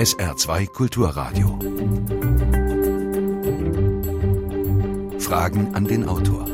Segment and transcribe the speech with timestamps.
[0.00, 1.58] SR2 Kulturradio.
[5.18, 6.46] Fragen an den Autor.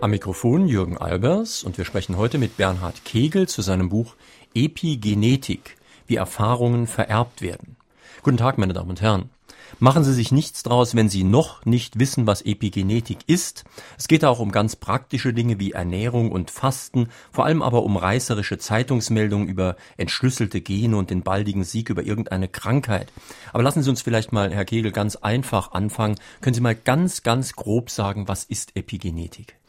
[0.00, 4.14] Am Mikrofon Jürgen Albers und wir sprechen heute mit Bernhard Kegel zu seinem Buch
[4.54, 5.76] Epigenetik,
[6.06, 7.74] wie Erfahrungen vererbt werden.
[8.22, 9.30] Guten Tag, meine Damen und Herren.
[9.78, 13.64] Machen Sie sich nichts draus, wenn Sie noch nicht wissen, was Epigenetik ist.
[13.98, 17.96] Es geht auch um ganz praktische Dinge wie Ernährung und Fasten, vor allem aber um
[17.96, 23.12] reißerische Zeitungsmeldungen über entschlüsselte Gene und den baldigen Sieg über irgendeine Krankheit.
[23.52, 26.16] Aber lassen Sie uns vielleicht mal, Herr Kegel, ganz einfach anfangen.
[26.40, 29.59] Können Sie mal ganz, ganz grob sagen, was ist Epigenetik?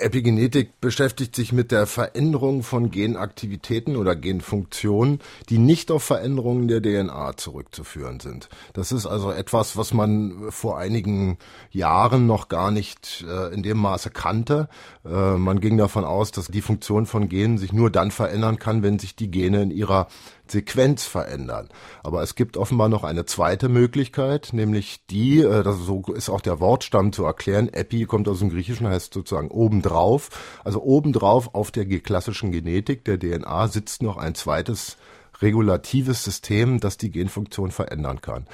[0.00, 6.82] Epigenetik beschäftigt sich mit der Veränderung von Genaktivitäten oder Genfunktionen, die nicht auf Veränderungen der
[6.82, 8.48] DNA zurückzuführen sind.
[8.72, 11.38] Das ist also etwas, was man vor einigen
[11.70, 14.68] Jahren noch gar nicht äh, in dem Maße kannte.
[15.04, 18.82] Äh, man ging davon aus, dass die Funktion von Genen sich nur dann verändern kann,
[18.82, 20.08] wenn sich die Gene in ihrer
[20.50, 21.68] Sequenz verändern.
[22.02, 26.40] Aber es gibt offenbar noch eine zweite Möglichkeit, nämlich die, äh, das so ist auch
[26.40, 30.30] der Wortstamm zu erklären, Epi kommt aus dem Griechischen, heißt sozusagen obendrauf.
[30.64, 34.96] Also obendrauf auf der klassischen Genetik der DNA sitzt noch ein zweites
[35.42, 38.46] regulatives System, das die Genfunktion verändern kann.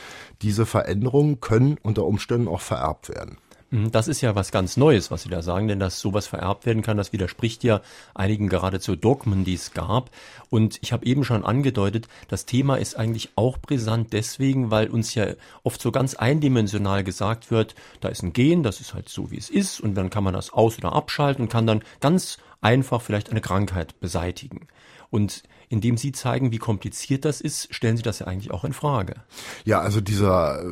[0.43, 3.39] Diese Veränderungen können unter Umständen auch vererbt werden.
[3.71, 6.67] Mhm, das ist ja was ganz Neues, was Sie da sagen, denn dass sowas vererbt
[6.67, 7.81] werden kann, das widerspricht ja
[8.15, 10.11] einigen geradezu Dogmen, die es gab.
[10.51, 15.15] Und ich habe eben schon angedeutet, das Thema ist eigentlich auch brisant deswegen, weil uns
[15.15, 15.27] ja
[15.65, 19.39] oft so ganz eindimensional gesagt wird, da ist ein Gen, das ist halt so, wie
[19.39, 23.03] es ist, und dann kann man das aus- oder abschalten und kann dann ganz einfach
[23.03, 24.69] vielleicht eine Krankheit beseitigen.
[25.11, 28.73] Und indem Sie zeigen, wie kompliziert das ist, stellen Sie das ja eigentlich auch in
[28.73, 29.15] Frage.
[29.65, 30.67] Ja, also dieser äh,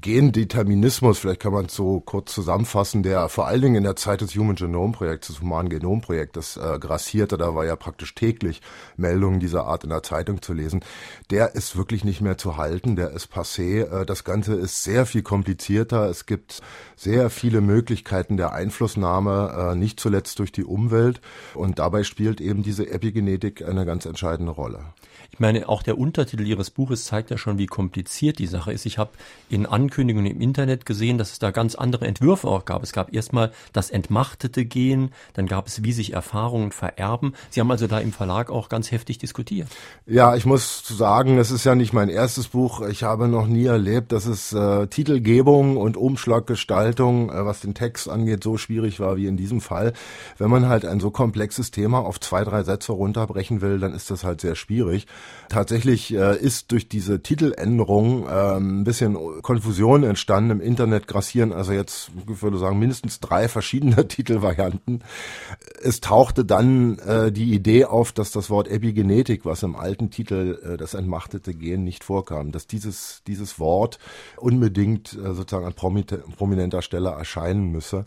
[0.00, 4.20] Gendeterminismus, vielleicht kann man es so kurz zusammenfassen, der vor allen Dingen in der Zeit
[4.20, 8.62] des Human Genome Projekts, des Human Genom Projektes äh, grassierte, da war ja praktisch täglich
[8.96, 10.80] Meldungen dieser Art in der Zeitung zu lesen,
[11.30, 13.82] der ist wirklich nicht mehr zu halten, der ist passé.
[13.82, 16.08] Äh, das Ganze ist sehr viel komplizierter.
[16.08, 16.60] Es gibt
[16.96, 21.20] sehr viele Möglichkeiten der Einflussnahme, äh, nicht zuletzt durch die Umwelt.
[21.54, 24.94] Und dabei spielt eben diese Epigenetik eine ganz entscheidende Rolle.
[25.30, 28.86] Ich meine, auch der Untertitel Ihres Buches zeigt ja schon, wie kompliziert die Sache ist.
[28.86, 29.10] Ich habe
[29.48, 32.82] in Ankündigungen im Internet gesehen, dass es da ganz andere Entwürfe auch gab.
[32.82, 37.34] Es gab erstmal das entmachtete Gehen, dann gab es, wie sich Erfahrungen vererben.
[37.50, 39.68] Sie haben also da im Verlag auch ganz heftig diskutiert.
[40.06, 42.80] Ja, ich muss sagen, das ist ja nicht mein erstes Buch.
[42.88, 48.08] Ich habe noch nie erlebt, dass es äh, Titelgebung und Umschlaggestaltung, äh, was den Text
[48.08, 49.92] angeht, so schwierig war wie in diesem Fall.
[50.38, 54.10] Wenn man halt ein so komplexes Thema auf zwei, drei Sätze runterbrechen will, dann ist
[54.10, 55.06] das halt sehr schwierig.
[55.48, 60.50] Tatsächlich äh, ist durch diese Titeländerung äh, ein bisschen Konfusion entstanden.
[60.50, 65.02] Im Internet grassieren also jetzt, ich würde sagen, mindestens drei verschiedene Titelvarianten.
[65.82, 70.58] Es tauchte dann äh, die Idee auf, dass das Wort Epigenetik, was im alten Titel
[70.62, 73.98] äh, das entmachtete Gen nicht vorkam, dass dieses, dieses Wort
[74.36, 78.04] unbedingt äh, sozusagen an prominenter Stelle erscheinen müsse.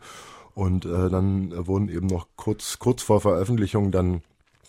[0.53, 4.21] Und äh, dann wurden eben noch kurz, kurz vor Veröffentlichung dann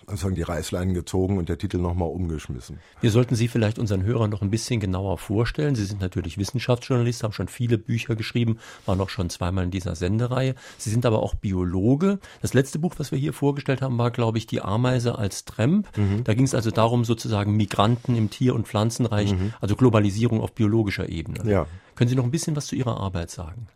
[0.07, 2.79] sozusagen die Reißleinen gezogen und der Titel nochmal umgeschmissen.
[3.01, 5.75] Wir sollten Sie vielleicht unseren Hörern noch ein bisschen genauer vorstellen.
[5.75, 9.95] Sie sind natürlich Wissenschaftsjournalist, haben schon viele Bücher geschrieben, waren auch schon zweimal in dieser
[9.95, 10.55] Sendereihe.
[10.79, 12.19] Sie sind aber auch Biologe.
[12.41, 15.89] Das letzte Buch, was wir hier vorgestellt haben, war, glaube ich, Die Ameise als Tramp.
[15.97, 16.25] Mhm.
[16.25, 19.53] Da ging es also darum, sozusagen Migranten im Tier- und Pflanzenreich, mhm.
[19.61, 21.51] also Globalisierung auf biologischer Ebene.
[21.51, 21.67] Ja.
[21.95, 23.67] Können Sie noch ein bisschen was zu Ihrer Arbeit sagen?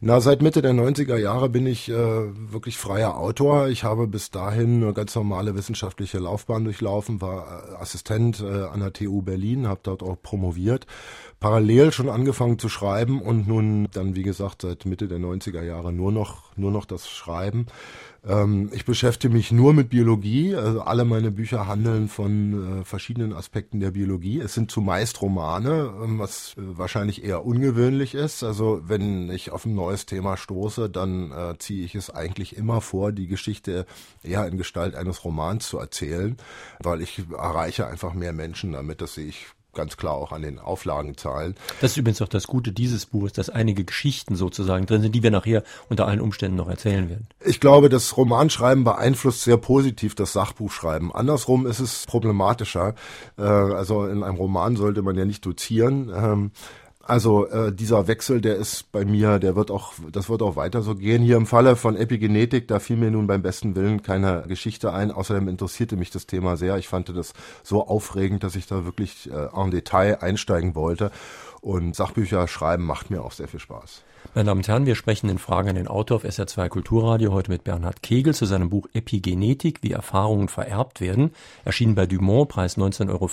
[0.00, 3.68] Na, seit Mitte der 90er Jahre bin ich äh, wirklich freier Autor.
[3.68, 8.80] Ich habe bis dahin eine ganz normale wissenschaftliche Laufbahn durchlaufen, war äh, Assistent äh, an
[8.80, 10.86] der TU Berlin, habe dort auch promoviert,
[11.38, 15.92] parallel schon angefangen zu schreiben und nun dann, wie gesagt, seit Mitte der 90er Jahre
[15.92, 17.66] nur noch, nur noch das Schreiben.
[18.26, 20.54] Ähm, ich beschäftige mich nur mit Biologie.
[20.54, 24.40] Also alle meine Bücher handeln von äh, verschiedenen Aspekten der Biologie.
[24.40, 28.42] Es sind zumeist Romane, ähm, was äh, wahrscheinlich eher ungewöhnlich ist.
[28.42, 32.80] Also wenn ich auf ein neues Thema stoße, dann äh, ziehe ich es eigentlich immer
[32.80, 33.86] vor, die Geschichte
[34.22, 36.36] eher in Gestalt eines Romans zu erzählen,
[36.82, 39.00] weil ich erreiche einfach mehr Menschen damit.
[39.00, 41.54] Das sehe ich ganz klar auch an den Auflagenzahlen.
[41.80, 45.22] Das ist übrigens auch das Gute dieses Buches, dass einige Geschichten sozusagen drin sind, die
[45.22, 47.28] wir nachher unter allen Umständen noch erzählen werden.
[47.44, 51.12] Ich glaube, das Romanschreiben beeinflusst sehr positiv das Sachbuchschreiben.
[51.12, 52.94] Andersrum ist es problematischer.
[53.38, 56.50] Äh, also in einem Roman sollte man ja nicht dozieren.
[57.10, 60.80] Also äh, dieser Wechsel, der ist bei mir, der wird auch, das wird auch weiter
[60.80, 61.24] so gehen.
[61.24, 65.10] Hier im Falle von Epigenetik, da fiel mir nun beim besten Willen keine Geschichte ein.
[65.10, 66.76] Außerdem interessierte mich das Thema sehr.
[66.78, 67.32] Ich fand das
[67.64, 71.10] so aufregend, dass ich da wirklich äh, en Detail einsteigen wollte.
[71.60, 74.04] Und Sachbücher schreiben macht mir auch sehr viel Spaß.
[74.32, 77.50] Meine Damen und Herren, wir sprechen in Fragen an den Autor auf SR2 Kulturradio heute
[77.50, 81.32] mit Bernhard Kegel zu seinem Buch Epigenetik, wie Erfahrungen vererbt werden.
[81.64, 83.28] Erschienen bei Dumont, Preis 19,95 Euro.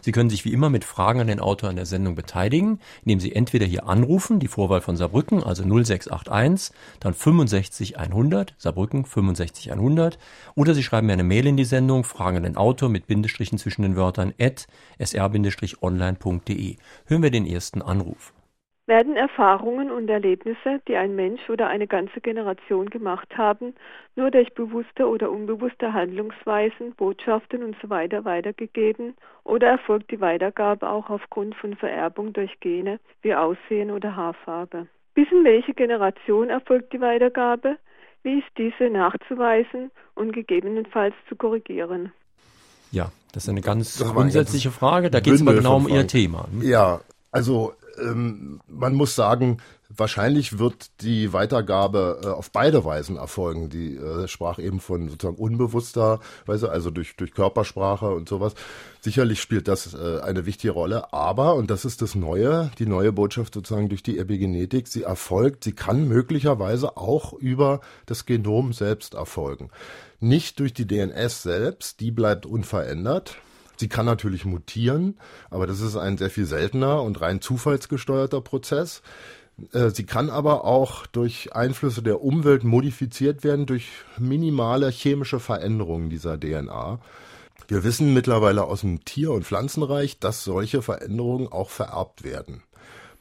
[0.00, 3.20] Sie können sich wie immer mit Fragen an den Autor an der Sendung beteiligen, indem
[3.20, 9.70] Sie entweder hier anrufen, die Vorwahl von Saarbrücken, also 0681, dann 65 100, Saarbrücken 65
[9.70, 10.18] 100,
[10.54, 13.58] oder Sie schreiben mir eine Mail in die Sendung, Fragen an den Autor mit Bindestrichen
[13.58, 14.66] zwischen den Wörtern at
[14.98, 16.76] sr-online.de.
[17.04, 18.32] Hören wir den ersten Anruf
[18.90, 23.74] werden Erfahrungen und Erlebnisse, die ein Mensch oder eine ganze Generation gemacht haben,
[24.16, 28.08] nur durch bewusste oder unbewusste Handlungsweisen, Botschaften usw.
[28.10, 29.14] So weitergegeben
[29.44, 34.88] oder erfolgt die Weitergabe auch aufgrund von Vererbung durch Gene wie Aussehen oder Haarfarbe?
[35.14, 37.76] Bis in welche Generation erfolgt die Weitergabe?
[38.24, 42.12] Wie ist diese nachzuweisen und gegebenenfalls zu korrigieren?
[42.90, 45.10] Ja, das ist eine ganz grundsätzliche Frage.
[45.10, 46.48] Da geht es mal genau um Ihr Thema.
[46.60, 47.00] Ja,
[47.30, 47.72] also
[48.02, 49.58] ähm, man muss sagen,
[49.88, 53.68] wahrscheinlich wird die Weitergabe äh, auf beide Weisen erfolgen.
[53.70, 58.54] Die äh, sprach eben von sozusagen unbewusster Weise, also durch, durch Körpersprache und sowas.
[59.00, 63.12] Sicherlich spielt das äh, eine wichtige Rolle, aber, und das ist das Neue, die neue
[63.12, 69.14] Botschaft sozusagen durch die Epigenetik, sie erfolgt, sie kann möglicherweise auch über das Genom selbst
[69.14, 69.70] erfolgen.
[70.20, 73.36] Nicht durch die DNS selbst, die bleibt unverändert,
[73.80, 75.18] Sie kann natürlich mutieren,
[75.48, 79.00] aber das ist ein sehr viel seltener und rein zufallsgesteuerter Prozess.
[79.72, 83.88] Äh, sie kann aber auch durch Einflüsse der Umwelt modifiziert werden durch
[84.18, 87.00] minimale chemische Veränderungen dieser DNA.
[87.68, 92.62] Wir wissen mittlerweile aus dem Tier- und Pflanzenreich, dass solche Veränderungen auch vererbt werden.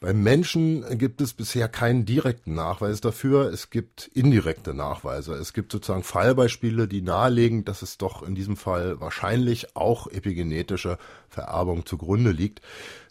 [0.01, 3.51] Beim Menschen gibt es bisher keinen direkten Nachweis dafür.
[3.51, 5.34] Es gibt indirekte Nachweise.
[5.34, 10.98] Es gibt sozusagen Fallbeispiele, die nahelegen, dass es doch in diesem Fall wahrscheinlich auch epigenetische
[11.28, 12.62] Vererbung zugrunde liegt.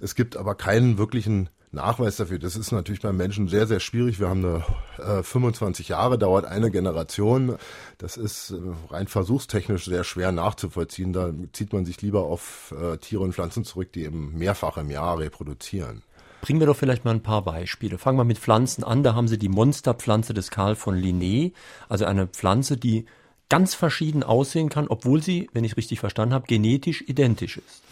[0.01, 2.39] Es gibt aber keinen wirklichen Nachweis dafür.
[2.39, 4.19] Das ist natürlich beim Menschen sehr, sehr schwierig.
[4.19, 4.65] Wir haben
[4.97, 7.59] eine äh, 25 Jahre, dauert eine Generation.
[7.99, 8.57] Das ist äh,
[8.91, 11.13] rein versuchstechnisch sehr schwer nachzuvollziehen.
[11.13, 14.91] Da zieht man sich lieber auf äh, Tiere und Pflanzen zurück, die eben mehrfach im
[14.91, 16.03] Jahr reproduzieren.
[16.41, 17.99] Bringen wir doch vielleicht mal ein paar Beispiele.
[17.99, 19.03] Fangen wir mit Pflanzen an.
[19.03, 21.53] Da haben Sie die Monsterpflanze des Karl von Linné,
[21.89, 23.07] also eine Pflanze, die
[23.49, 27.83] ganz verschieden aussehen kann, obwohl sie, wenn ich richtig verstanden habe, genetisch identisch ist.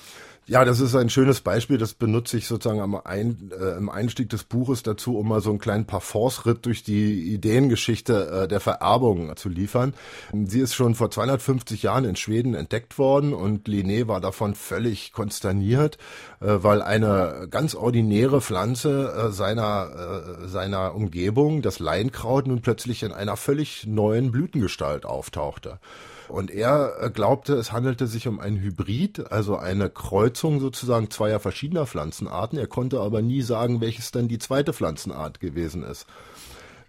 [0.49, 1.77] Ja, das ist ein schönes Beispiel.
[1.77, 5.51] Das benutze ich sozusagen am Ein, äh, im Einstieg des Buches dazu, um mal so
[5.51, 9.93] einen kleinen Parforce-Ritt durch die Ideengeschichte äh, der Vererbung zu liefern.
[10.33, 15.13] Sie ist schon vor 250 Jahren in Schweden entdeckt worden und Linné war davon völlig
[15.13, 15.99] konsterniert,
[16.39, 23.03] äh, weil eine ganz ordinäre Pflanze äh, seiner, äh, seiner Umgebung, das Leinkraut, nun plötzlich
[23.03, 25.81] in einer völlig neuen Blütengestalt auftauchte.
[26.29, 31.41] Und er äh, glaubte, es handelte sich um ein Hybrid, also eine Kreuzung sozusagen zweier
[31.41, 32.59] verschiedener Pflanzenarten.
[32.59, 36.07] Er konnte aber nie sagen, welches dann die zweite Pflanzenart gewesen ist.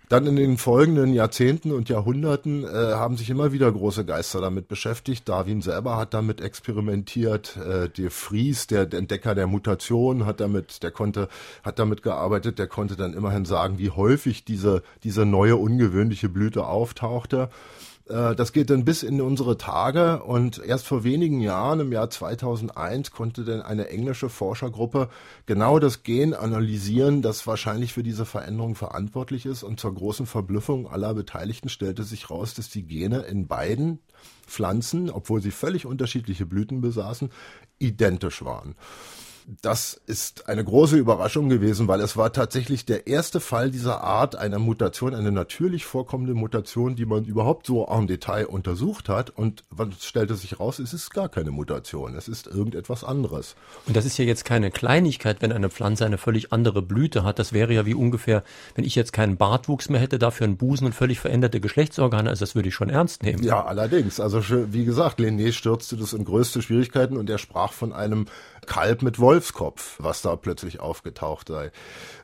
[0.09, 4.69] Dann in den folgenden Jahrzehnten und Jahrhunderten äh, haben sich immer wieder große Geister damit
[4.69, 5.27] beschäftigt.
[5.27, 7.57] Darwin selber hat damit experimentiert.
[7.57, 11.27] Äh, de Vries, der Entdecker der Mutation, hat damit, der konnte,
[11.61, 12.57] hat damit gearbeitet.
[12.57, 17.49] Der konnte dann immerhin sagen, wie häufig diese diese neue ungewöhnliche Blüte auftauchte.
[18.09, 22.09] Äh, das geht dann bis in unsere Tage und erst vor wenigen Jahren, im Jahr
[22.09, 25.09] 2001, konnte denn eine englische Forschergruppe
[25.45, 29.63] genau das Gen analysieren, das wahrscheinlich für diese Veränderung verantwortlich ist.
[29.63, 33.99] Und zur großen Verblüffung aller Beteiligten stellte sich raus, dass die Gene in beiden
[34.45, 37.29] Pflanzen, obwohl sie völlig unterschiedliche Blüten besaßen,
[37.79, 38.75] identisch waren.
[39.61, 44.35] Das ist eine große Überraschung gewesen, weil es war tatsächlich der erste Fall dieser Art
[44.35, 49.29] einer Mutation, eine natürlich vorkommende Mutation, die man überhaupt so en Detail untersucht hat.
[49.29, 53.55] Und was stellte sich raus, es ist gar keine Mutation, es ist irgendetwas anderes.
[53.85, 57.39] Und das ist ja jetzt keine Kleinigkeit, wenn eine Pflanze eine völlig andere Blüte hat.
[57.39, 58.43] Das wäre ja wie ungefähr,
[58.75, 62.29] wenn ich jetzt keinen Bartwuchs mehr hätte, dafür einen Busen und völlig veränderte Geschlechtsorgane.
[62.29, 63.41] Also das würde ich schon ernst nehmen.
[63.43, 64.19] Ja, allerdings.
[64.19, 64.41] Also
[64.73, 68.25] wie gesagt, Lené stürzte das in größte Schwierigkeiten und er sprach von einem
[68.67, 71.71] Kalb mit Wolfskopf, was da plötzlich aufgetaucht sei.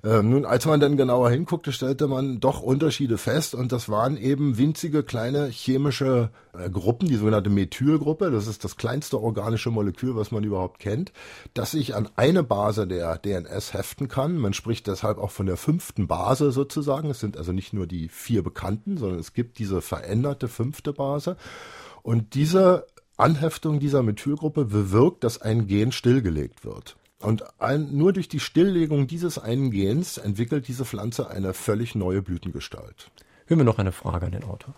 [0.03, 4.17] Ähm, nun, als man dann genauer hinguckte, stellte man doch Unterschiede fest und das waren
[4.17, 10.15] eben winzige kleine chemische äh, Gruppen, die sogenannte Methylgruppe, das ist das kleinste organische Molekül,
[10.15, 11.11] was man überhaupt kennt,
[11.53, 14.37] das sich an eine Base der DNS heften kann.
[14.37, 17.09] Man spricht deshalb auch von der fünften Base sozusagen.
[17.09, 21.37] Es sind also nicht nur die vier bekannten, sondern es gibt diese veränderte fünfte Base.
[22.03, 22.85] Und diese
[23.17, 26.97] Anheftung dieser Methylgruppe bewirkt, dass ein Gen stillgelegt wird.
[27.19, 32.21] Und ein, nur durch die Stilllegung dieses einen Gens entwickelt diese Pflanze eine völlig neue
[32.21, 33.11] Blütengestalt.
[33.45, 34.73] Hören wir noch eine Frage an den Autor.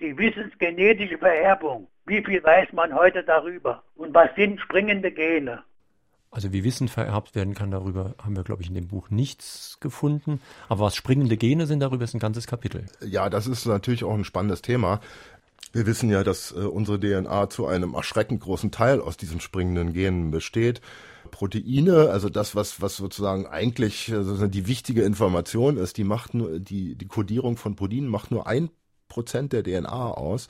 [0.00, 1.88] Die wissensgenetische Vererbung.
[2.06, 3.82] Wie viel weiß man heute darüber?
[3.96, 5.62] Und was sind springende Gene?
[6.30, 9.78] Also wie Wissen vererbt werden kann, darüber haben wir, glaube ich, in dem Buch nichts
[9.80, 10.40] gefunden.
[10.68, 12.86] Aber was springende Gene sind, darüber ist ein ganzes Kapitel.
[13.04, 15.00] Ja, das ist natürlich auch ein spannendes Thema.
[15.72, 19.92] Wir wissen ja, dass äh, unsere DNA zu einem erschreckend großen Teil aus diesen springenden
[19.92, 20.80] Genen besteht.
[21.30, 26.58] Proteine, also das, was, was sozusagen eigentlich also die wichtige Information ist, die macht nur,
[26.58, 28.70] die, die Kodierung von Proteinen macht nur ein
[29.08, 30.48] Prozent der DNA aus.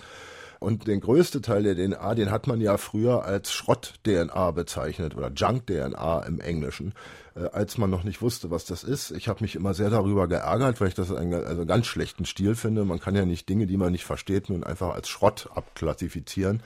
[0.60, 5.32] Und den größten Teil der DNA, den hat man ja früher als Schrott-DNA bezeichnet oder
[5.34, 6.92] Junk-DNA im Englischen,
[7.34, 9.10] äh, als man noch nicht wusste, was das ist.
[9.10, 12.54] Ich habe mich immer sehr darüber geärgert, weil ich das einen also ganz schlechten Stil
[12.54, 12.84] finde.
[12.84, 16.62] Man kann ja nicht Dinge, die man nicht versteht, nun einfach als Schrott abklassifizieren.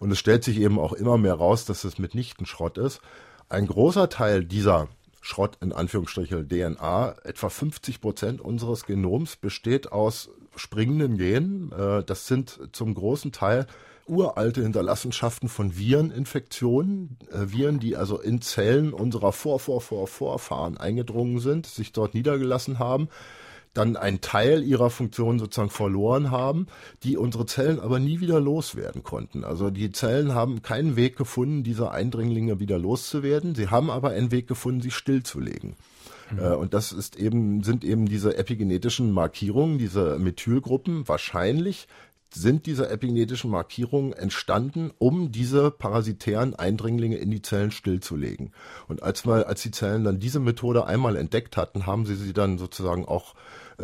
[0.00, 3.00] Und es stellt sich eben auch immer mehr raus, dass es mitnichten Schrott ist.
[3.48, 4.88] Ein großer Teil dieser
[5.20, 11.72] Schrott in Anführungsstrichen DNA, etwa 50 Prozent unseres Genoms besteht aus springenden Genen.
[11.72, 13.66] Äh, das sind zum großen Teil
[14.08, 20.78] uralte Hinterlassenschaften von Vireninfektionen, äh, Viren, die also in Zellen unserer Vor, Vor, Vor, Vorfahren
[20.78, 23.08] eingedrungen sind, sich dort niedergelassen haben,
[23.74, 26.66] dann einen Teil ihrer Funktion sozusagen verloren haben,
[27.02, 29.44] die unsere Zellen aber nie wieder loswerden konnten.
[29.44, 33.54] Also die Zellen haben keinen Weg gefunden, diese Eindringlinge wieder loszuwerden.
[33.54, 35.74] Sie haben aber einen Weg gefunden, sie stillzulegen.
[36.30, 36.38] Mhm.
[36.38, 41.88] Äh, und das ist eben, sind eben diese epigenetischen Markierungen, diese Methylgruppen wahrscheinlich
[42.34, 48.52] sind diese epigenetischen Markierungen entstanden, um diese parasitären Eindringlinge in die Zellen stillzulegen.
[48.86, 52.32] Und als, mal, als die Zellen dann diese Methode einmal entdeckt hatten, haben sie sie
[52.32, 53.34] dann sozusagen auch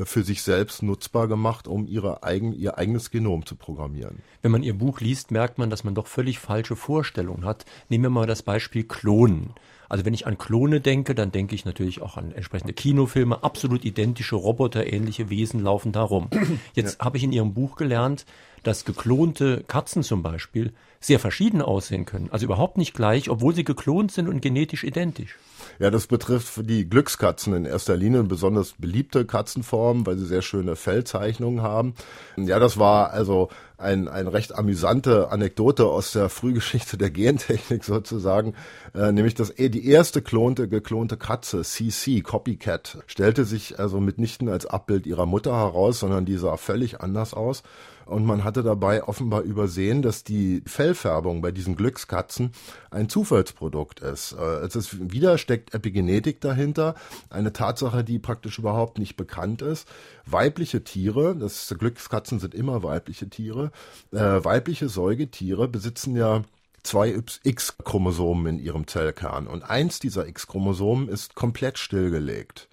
[0.03, 4.19] für sich selbst nutzbar gemacht, um ihre eigen, ihr eigenes Genom zu programmieren.
[4.43, 7.65] Wenn man ihr Buch liest, merkt man, dass man doch völlig falsche Vorstellungen hat.
[7.89, 9.55] Nehmen wir mal das Beispiel Klonen.
[9.89, 13.45] Also wenn ich an Klone denke, dann denke ich natürlich auch an entsprechende Kinofilme.
[13.45, 16.29] Absolut identische Roboter, ähnliche Wesen laufen da rum.
[16.75, 17.05] Jetzt ja.
[17.05, 18.27] habe ich in Ihrem Buch gelernt,
[18.65, 20.73] dass geklonte Katzen zum Beispiel
[21.05, 22.29] sehr verschieden aussehen können.
[22.31, 25.37] Also überhaupt nicht gleich, obwohl sie geklont sind und genetisch identisch.
[25.79, 30.77] Ja, das betrifft die Glückskatzen in erster Linie, besonders beliebte Katzenformen, weil sie sehr schöne
[30.77, 31.95] Fellzeichnungen haben.
[32.37, 38.55] Ja, das war also ein, ein recht amüsante Anekdote aus der Frühgeschichte der Gentechnik sozusagen,
[38.95, 44.65] äh, nämlich dass die erste klonte, geklonte Katze, CC, Copycat, stellte sich also mitnichten als
[44.65, 47.63] Abbild ihrer Mutter heraus, sondern die sah völlig anders aus.
[48.07, 52.53] Und man hatte dabei offenbar übersehen, dass die Fellfärbung bei diesen Glückskatzen
[52.91, 54.33] ein Zufallsprodukt ist.
[54.33, 56.95] Äh, es ist wieder steckt Epigenetik dahinter,
[57.31, 59.89] eine Tatsache, die praktisch überhaupt nicht bekannt ist.
[60.27, 63.71] Weibliche Tiere, das Glückskatzen sind immer weibliche Tiere,
[64.13, 66.43] äh, weibliche Säugetiere besitzen ja
[66.83, 72.69] zwei X-Chromosomen in ihrem Zellkern und eins dieser X-Chromosomen ist komplett stillgelegt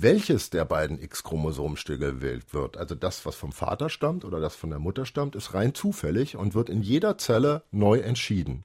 [0.00, 4.70] welches der beiden X-Chromosomen stillgewählt wird, also das, was vom Vater stammt oder das von
[4.70, 8.64] der Mutter stammt, ist rein zufällig und wird in jeder Zelle neu entschieden.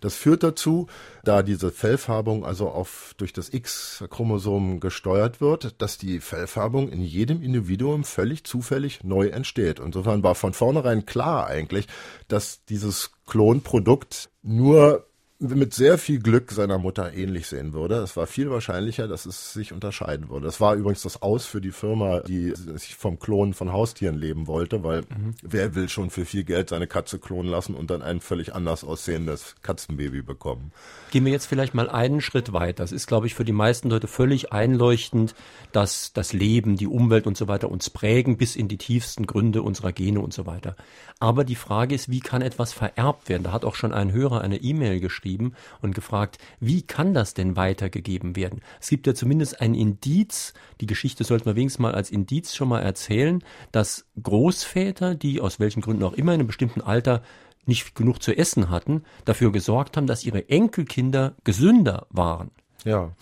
[0.00, 0.88] Das führt dazu,
[1.24, 7.40] da diese Fellfärbung also auf, durch das X-Chromosom gesteuert wird, dass die Fellfärbung in jedem
[7.42, 9.78] Individuum völlig zufällig neu entsteht.
[9.78, 11.86] Insofern war von vornherein klar eigentlich,
[12.28, 15.06] dass dieses Klonprodukt nur
[15.40, 17.96] mit sehr viel Glück seiner Mutter ähnlich sehen würde.
[17.96, 20.46] Es war viel wahrscheinlicher, dass es sich unterscheiden würde.
[20.46, 24.46] Das war übrigens das Aus für die Firma, die sich vom Klonen von Haustieren leben
[24.46, 25.34] wollte, weil mhm.
[25.42, 28.84] wer will schon für viel Geld seine Katze klonen lassen und dann ein völlig anders
[28.84, 30.70] aussehendes Katzenbaby bekommen?
[31.10, 32.84] Gehen wir jetzt vielleicht mal einen Schritt weiter.
[32.84, 35.34] Das ist, glaube ich, für die meisten Leute völlig einleuchtend,
[35.72, 39.62] dass das Leben, die Umwelt und so weiter uns prägen bis in die tiefsten Gründe
[39.62, 40.76] unserer Gene und so weiter.
[41.18, 43.42] Aber die Frage ist, wie kann etwas vererbt werden?
[43.42, 47.34] Da hat auch schon ein Hörer eine E-Mail geschrieben geschrieben und gefragt, wie kann das
[47.34, 48.60] denn weitergegeben werden?
[48.80, 52.68] Es gibt ja zumindest ein Indiz, die Geschichte sollte man wenigstens mal als Indiz schon
[52.68, 57.22] mal erzählen, dass Großväter, die aus welchen Gründen auch immer in einem bestimmten Alter
[57.66, 62.50] nicht genug zu essen hatten, dafür gesorgt haben, dass ihre Enkelkinder gesünder waren.
[62.84, 63.12] Ja,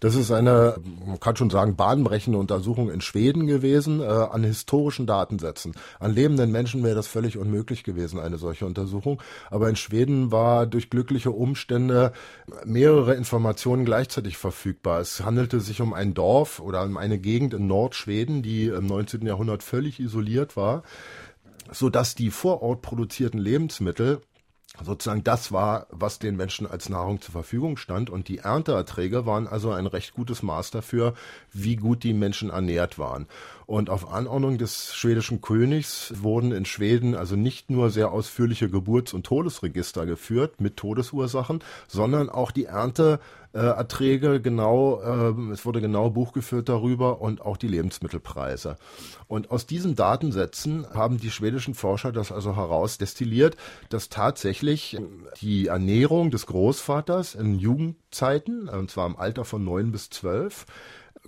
[0.00, 5.06] das ist eine, man kann schon sagen, bahnbrechende Untersuchung in Schweden gewesen, äh, an historischen
[5.06, 5.74] Datensätzen.
[5.98, 9.20] An lebenden Menschen wäre das völlig unmöglich gewesen, eine solche Untersuchung.
[9.50, 12.12] Aber in Schweden war durch glückliche Umstände
[12.64, 15.00] mehrere Informationen gleichzeitig verfügbar.
[15.00, 19.26] Es handelte sich um ein Dorf oder um eine Gegend in Nordschweden, die im 19.
[19.26, 20.82] Jahrhundert völlig isoliert war,
[21.70, 24.22] so dass die vor Ort produzierten Lebensmittel
[24.84, 28.10] sozusagen das war, was den Menschen als Nahrung zur Verfügung stand.
[28.10, 31.14] Und die Ernteerträge waren also ein recht gutes Maß dafür,
[31.52, 33.26] wie gut die Menschen ernährt waren.
[33.70, 39.14] Und auf Anordnung des schwedischen Königs wurden in Schweden also nicht nur sehr ausführliche Geburts-
[39.14, 46.32] und Todesregister geführt mit Todesursachen, sondern auch die Ernteerträge genau, äh, es wurde genau Buch
[46.32, 48.76] geführt darüber und auch die Lebensmittelpreise.
[49.28, 53.56] Und aus diesen Datensätzen haben die schwedischen Forscher das also herausdestilliert,
[53.88, 54.98] dass tatsächlich
[55.40, 60.66] die Ernährung des Großvaters in Jugendzeiten, und zwar im Alter von neun bis zwölf,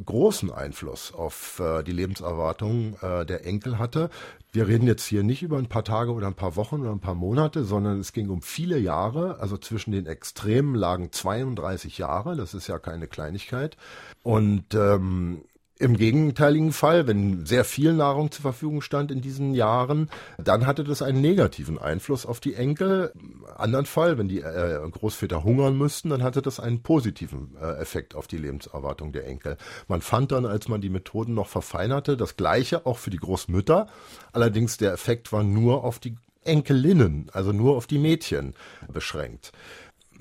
[0.05, 4.11] großen Einfluss auf äh, die Lebenserwartung äh, der Enkel hatte.
[4.53, 7.01] Wir reden jetzt hier nicht über ein paar Tage oder ein paar Wochen oder ein
[7.01, 9.41] paar Monate, sondern es ging um viele Jahre.
[9.41, 12.37] Also zwischen den Extremen lagen 32 Jahre.
[12.37, 13.77] Das ist ja keine Kleinigkeit.
[14.23, 15.43] Und ähm,
[15.83, 20.09] im gegenteiligen Fall, wenn sehr viel Nahrung zur Verfügung stand in diesen Jahren,
[20.39, 23.13] dann hatte das einen negativen Einfluss auf die Enkel.
[23.15, 27.81] Im anderen Fall, wenn die äh, Großväter hungern müssten, dann hatte das einen positiven äh,
[27.81, 29.57] Effekt auf die Lebenserwartung der Enkel.
[29.89, 33.89] Man fand dann, als man die Methoden noch verfeinerte, das Gleiche auch für die Großmütter.
[34.33, 38.55] Allerdings der Effekt war nur auf die Enkelinnen, also nur auf die Mädchen
[38.93, 39.53] beschränkt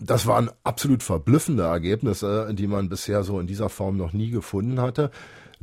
[0.03, 4.81] das waren absolut verblüffende Ergebnisse, die man bisher so in dieser Form noch nie gefunden
[4.81, 5.11] hatte.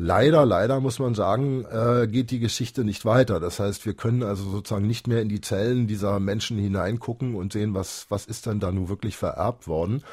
[0.01, 3.41] Leider, leider muss man sagen, äh, geht die Geschichte nicht weiter.
[3.41, 7.53] Das heißt, wir können also sozusagen nicht mehr in die Zellen dieser Menschen hineingucken und
[7.53, 10.05] sehen, was, was ist denn da nun wirklich vererbt worden.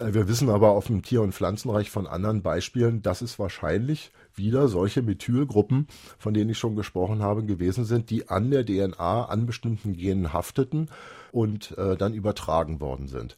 [0.00, 4.10] Äh, wir wissen aber auf dem Tier- und Pflanzenreich von anderen Beispielen, dass es wahrscheinlich
[4.34, 5.86] wieder solche Methylgruppen,
[6.18, 10.32] von denen ich schon gesprochen habe, gewesen sind, die an der DNA an bestimmten Genen
[10.32, 10.90] hafteten
[11.30, 13.36] und äh, dann übertragen worden sind.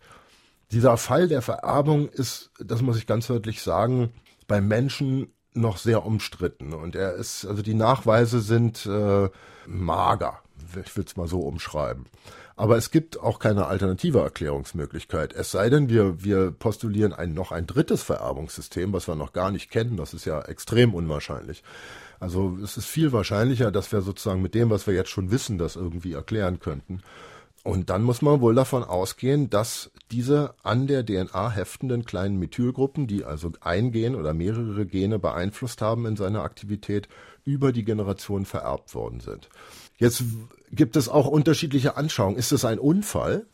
[0.73, 4.15] Dieser Fall der Vererbung ist, das muss ich ganz deutlich sagen,
[4.47, 9.29] bei Menschen noch sehr umstritten und er ist, also die Nachweise sind äh,
[9.67, 10.41] mager,
[10.85, 12.07] ich will es mal so umschreiben.
[12.57, 15.33] Aber es gibt auch keine alternative Erklärungsmöglichkeit.
[15.33, 19.51] Es sei denn, wir, wir postulieren ein, noch ein drittes Vererbungssystem, was wir noch gar
[19.51, 19.97] nicht kennen.
[19.97, 21.63] Das ist ja extrem unwahrscheinlich.
[22.19, 25.57] Also es ist viel wahrscheinlicher, dass wir sozusagen mit dem, was wir jetzt schon wissen,
[25.57, 27.01] das irgendwie erklären könnten.
[27.63, 33.07] Und dann muss man wohl davon ausgehen, dass diese an der DNA heftenden kleinen Methylgruppen,
[33.07, 37.09] die also ein Gen oder mehrere Gene beeinflusst haben in seiner Aktivität,
[37.45, 39.51] über die Generation vererbt worden sind.
[39.99, 40.25] Jetzt
[40.73, 42.39] gibt es auch unterschiedliche Anschauungen.
[42.39, 43.47] Ist es ein Unfall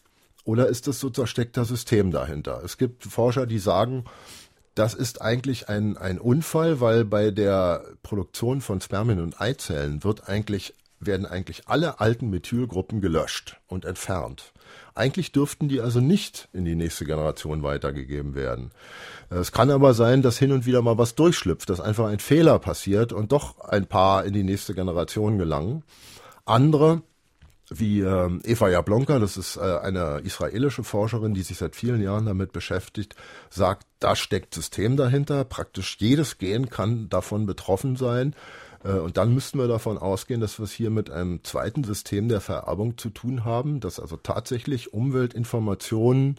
[0.45, 2.63] oder ist es so zersteckter System dahinter?
[2.65, 4.05] Es gibt Forscher, die sagen,
[4.77, 10.29] das ist eigentlich ein, ein Unfall, weil bei der Produktion von Spermien und Eizellen wird
[10.29, 14.53] eigentlich werden eigentlich alle alten Methylgruppen gelöscht und entfernt.
[14.95, 18.71] Eigentlich dürften die also nicht in die nächste Generation weitergegeben werden.
[19.29, 22.59] Es kann aber sein, dass hin und wieder mal was durchschlüpft, dass einfach ein Fehler
[22.59, 25.85] passiert und doch ein paar in die nächste Generation gelangen.
[26.47, 27.03] Andere,
[27.69, 32.27] wie äh, Eva Jablonka, das ist äh, eine israelische Forscherin, die sich seit vielen Jahren
[32.27, 33.17] damit beschäftigt,
[33.51, 35.45] sagt, da steckt System dahinter.
[35.45, 38.35] Praktisch jedes Gen kann davon betroffen sein.
[38.87, 42.29] Äh, und dann müssten wir davon ausgehen, dass wir es hier mit einem zweiten System
[42.29, 46.39] der Vererbung zu tun haben, dass also tatsächlich Umweltinformationen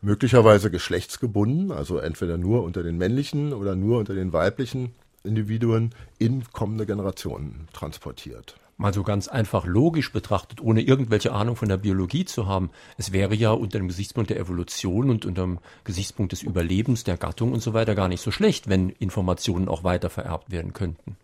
[0.00, 4.92] möglicherweise geschlechtsgebunden, also entweder nur unter den männlichen oder nur unter den weiblichen
[5.24, 8.56] Individuen in kommende Generationen transportiert.
[8.80, 12.70] Mal so ganz einfach logisch betrachtet, ohne irgendwelche Ahnung von der Biologie zu haben.
[12.96, 17.16] Es wäre ja unter dem Gesichtspunkt der Evolution und unter dem Gesichtspunkt des Überlebens der
[17.16, 21.16] Gattung und so weiter gar nicht so schlecht, wenn Informationen auch weiter vererbt werden könnten.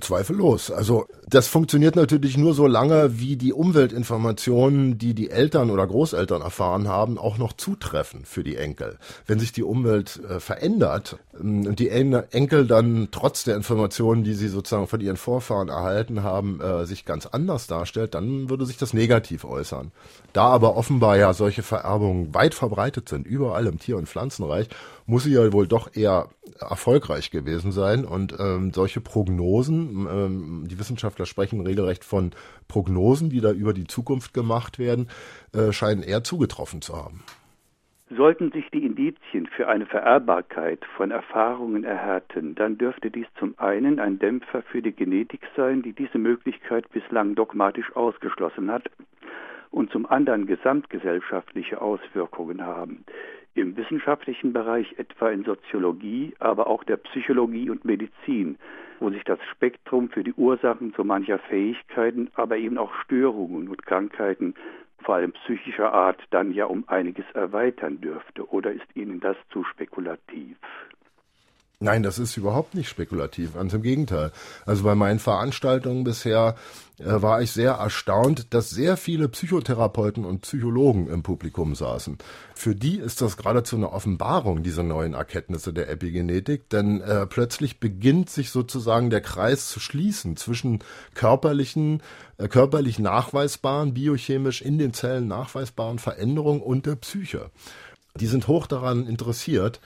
[0.00, 0.70] Zweifellos.
[0.70, 6.42] Also das funktioniert natürlich nur so lange, wie die Umweltinformationen, die die Eltern oder Großeltern
[6.42, 8.98] erfahren haben, auch noch zutreffen für die Enkel.
[9.26, 14.34] Wenn sich die Umwelt äh, verändert ähm, und die Enkel dann trotz der Informationen, die
[14.34, 18.76] sie sozusagen von ihren Vorfahren erhalten haben, äh, sich ganz anders darstellt, dann würde sich
[18.76, 19.90] das negativ äußern.
[20.34, 24.68] Da aber offenbar ja solche Vererbungen weit verbreitet sind, überall im Tier- und Pflanzenreich,
[25.06, 26.28] muss sie ja wohl doch eher
[26.60, 28.04] erfolgreich gewesen sein.
[28.04, 29.77] Und ähm, solche Prognosen,
[30.10, 32.32] ähm, die Wissenschaftler sprechen regelrecht von
[32.68, 35.08] Prognosen, die da über die Zukunft gemacht werden,
[35.52, 37.22] äh, scheinen eher zugetroffen zu haben.
[38.10, 44.00] Sollten sich die Indizien für eine Vererbbarkeit von Erfahrungen erhärten, dann dürfte dies zum einen
[44.00, 48.88] ein Dämpfer für die Genetik sein, die diese Möglichkeit bislang dogmatisch ausgeschlossen hat,
[49.70, 53.04] und zum anderen gesamtgesellschaftliche Auswirkungen haben.
[53.54, 58.56] Im wissenschaftlichen Bereich, etwa in Soziologie, aber auch der Psychologie und Medizin,
[59.00, 63.84] wo sich das Spektrum für die Ursachen so mancher Fähigkeiten, aber eben auch Störungen und
[63.84, 64.54] Krankheiten,
[65.02, 68.48] vor allem psychischer Art, dann ja um einiges erweitern dürfte.
[68.50, 70.56] Oder ist Ihnen das zu spekulativ?
[71.80, 74.32] Nein, das ist überhaupt nicht spekulativ, ganz im Gegenteil.
[74.66, 76.56] Also bei meinen Veranstaltungen bisher
[76.98, 82.18] äh, war ich sehr erstaunt, dass sehr viele Psychotherapeuten und Psychologen im Publikum saßen.
[82.52, 87.78] Für die ist das geradezu eine Offenbarung, diese neuen Erkenntnisse der Epigenetik, denn äh, plötzlich
[87.78, 90.80] beginnt sich sozusagen der Kreis zu schließen zwischen
[91.14, 92.02] körperlichen,
[92.38, 97.52] äh, körperlich nachweisbaren, biochemisch in den Zellen nachweisbaren Veränderungen und der Psyche.
[98.18, 99.80] Die sind hoch daran interessiert,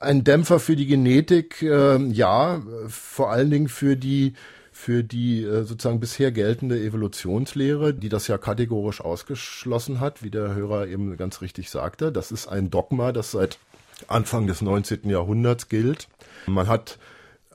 [0.00, 4.34] ein Dämpfer für die Genetik, äh, ja, vor allen Dingen für die
[4.78, 10.54] für die äh, sozusagen bisher geltende Evolutionslehre, die das ja kategorisch ausgeschlossen hat, wie der
[10.54, 12.12] Hörer eben ganz richtig sagte.
[12.12, 13.58] Das ist ein Dogma, das seit
[14.06, 15.10] Anfang des 19.
[15.10, 16.06] Jahrhunderts gilt.
[16.46, 16.98] Man hat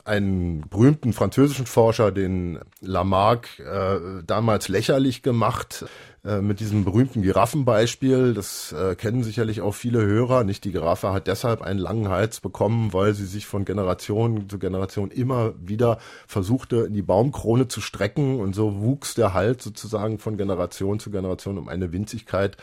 [0.03, 5.85] einen berühmten französischen Forscher, den Lamarck, äh, damals lächerlich gemacht,
[6.25, 8.33] äh, mit diesem berühmten Giraffenbeispiel.
[8.33, 10.45] Das äh, kennen sicherlich auch viele Hörer.
[10.45, 14.57] Nicht die Giraffe hat deshalb einen langen Hals bekommen, weil sie sich von Generation zu
[14.57, 20.17] Generation immer wieder versuchte, in die Baumkrone zu strecken und so wuchs der Hals sozusagen
[20.17, 22.55] von Generation zu Generation um eine Winzigkeit.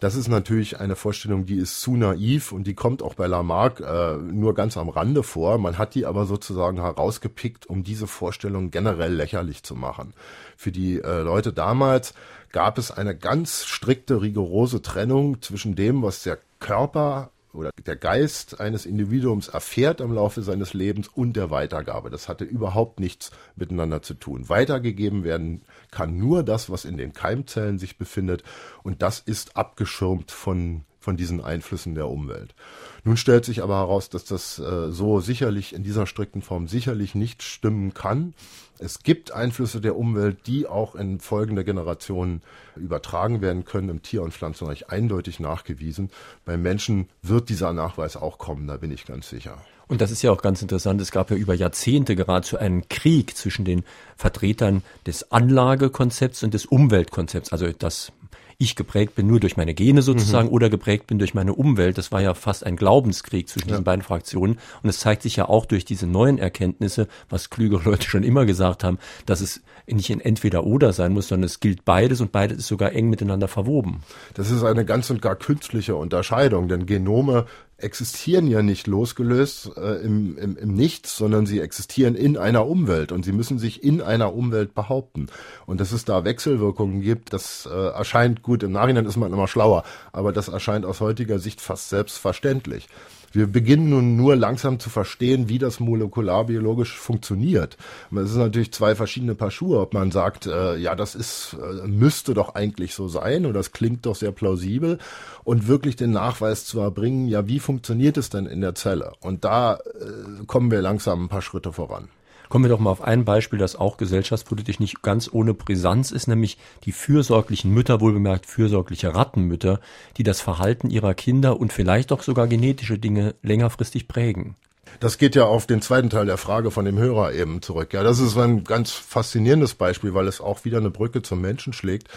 [0.00, 3.80] Das ist natürlich eine Vorstellung, die ist zu naiv und die kommt auch bei Lamarck
[3.80, 5.58] äh, nur ganz am Rande vor.
[5.58, 10.14] Man hat die aber sozusagen herausgepickt, um diese Vorstellung generell lächerlich zu machen.
[10.56, 12.14] Für die äh, Leute damals
[12.52, 18.60] gab es eine ganz strikte, rigorose Trennung zwischen dem, was der Körper oder der Geist
[18.60, 22.10] eines Individuums erfährt im Laufe seines Lebens und der Weitergabe.
[22.10, 24.48] Das hatte überhaupt nichts miteinander zu tun.
[24.48, 28.42] Weitergegeben werden kann nur das, was in den Keimzellen sich befindet
[28.82, 32.56] und das ist abgeschirmt von von diesen Einflüssen der Umwelt.
[33.04, 37.14] Nun stellt sich aber heraus, dass das äh, so sicherlich in dieser strikten Form sicherlich
[37.14, 38.34] nicht stimmen kann.
[38.78, 42.42] Es gibt Einflüsse der Umwelt, die auch in folgende Generationen
[42.76, 46.10] übertragen werden können, im Tier- und Pflanzenreich eindeutig nachgewiesen.
[46.44, 49.58] Beim Menschen wird dieser Nachweis auch kommen, da bin ich ganz sicher.
[49.88, 51.00] Und das ist ja auch ganz interessant.
[51.00, 53.84] Es gab ja über Jahrzehnte geradezu einen Krieg zwischen den
[54.16, 57.52] Vertretern des Anlagekonzepts und des Umweltkonzepts.
[57.52, 58.10] Also das
[58.58, 60.54] ich geprägt bin nur durch meine Gene sozusagen mhm.
[60.54, 61.98] oder geprägt bin durch meine Umwelt.
[61.98, 63.74] Das war ja fast ein Glaubenskrieg zwischen ja.
[63.74, 64.58] diesen beiden Fraktionen.
[64.82, 68.46] Und es zeigt sich ja auch durch diese neuen Erkenntnisse, was klügere Leute schon immer
[68.46, 72.58] gesagt haben, dass es nicht ein Entweder-Oder sein muss, sondern es gilt beides und beides
[72.58, 74.02] ist sogar eng miteinander verwoben.
[74.34, 77.46] Das ist eine ganz und gar künstliche Unterscheidung, denn Genome
[77.78, 83.12] existieren ja nicht losgelöst äh, im, im, im Nichts, sondern sie existieren in einer Umwelt
[83.12, 85.26] und sie müssen sich in einer Umwelt behaupten.
[85.66, 89.46] Und dass es da Wechselwirkungen gibt, das äh, erscheint gut, im Nachhinein ist man immer
[89.46, 92.88] schlauer, aber das erscheint aus heutiger Sicht fast selbstverständlich.
[93.36, 97.76] Wir beginnen nun nur langsam zu verstehen, wie das molekularbiologisch funktioniert.
[98.10, 101.86] Es ist natürlich zwei verschiedene Paar Schuhe, ob man sagt, äh, ja, das ist, äh,
[101.86, 104.96] müsste doch eigentlich so sein und das klingt doch sehr plausibel
[105.44, 109.12] und wirklich den Nachweis zu erbringen, ja, wie funktioniert es denn in der Zelle?
[109.20, 112.08] Und da äh, kommen wir langsam ein paar Schritte voran.
[112.48, 116.26] Kommen wir doch mal auf ein Beispiel, das auch gesellschaftspolitisch nicht ganz ohne Brisanz ist,
[116.26, 119.80] nämlich die fürsorglichen Mütter, wohlbemerkt fürsorgliche Rattenmütter,
[120.16, 124.56] die das Verhalten ihrer Kinder und vielleicht auch sogar genetische Dinge längerfristig prägen.
[125.00, 127.92] Das geht ja auf den zweiten Teil der Frage von dem Hörer eben zurück.
[127.92, 131.72] Ja, das ist ein ganz faszinierendes Beispiel, weil es auch wieder eine Brücke zum Menschen
[131.72, 132.08] schlägt.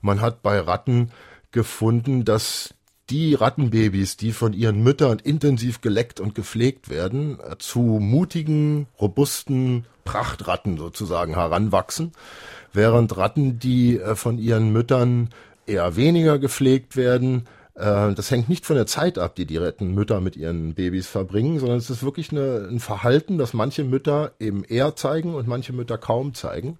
[0.00, 1.10] Man hat bei Ratten
[1.52, 2.73] gefunden, dass
[3.10, 10.76] die Rattenbabys, die von ihren Müttern intensiv geleckt und gepflegt werden, zu mutigen, robusten Prachtratten
[10.76, 12.12] sozusagen heranwachsen,
[12.72, 15.30] während Ratten, die äh, von ihren Müttern
[15.66, 20.20] eher weniger gepflegt werden, äh, das hängt nicht von der Zeit ab, die die Rattenmütter
[20.20, 24.64] mit ihren Babys verbringen, sondern es ist wirklich eine, ein Verhalten, das manche Mütter eben
[24.64, 26.78] eher zeigen und manche Mütter kaum zeigen.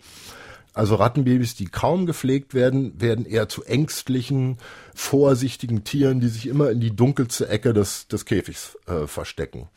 [0.74, 4.58] Also Rattenbabys, die kaum gepflegt werden, werden eher zu ängstlichen,
[4.92, 9.68] vorsichtigen Tieren, die sich immer in die dunkelste Ecke des, des Käfigs äh, verstecken.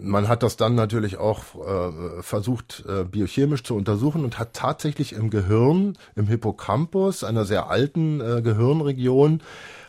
[0.00, 5.12] Man hat das dann natürlich auch äh, versucht, äh, biochemisch zu untersuchen und hat tatsächlich
[5.12, 9.42] im Gehirn, im Hippocampus, einer sehr alten äh, Gehirnregion,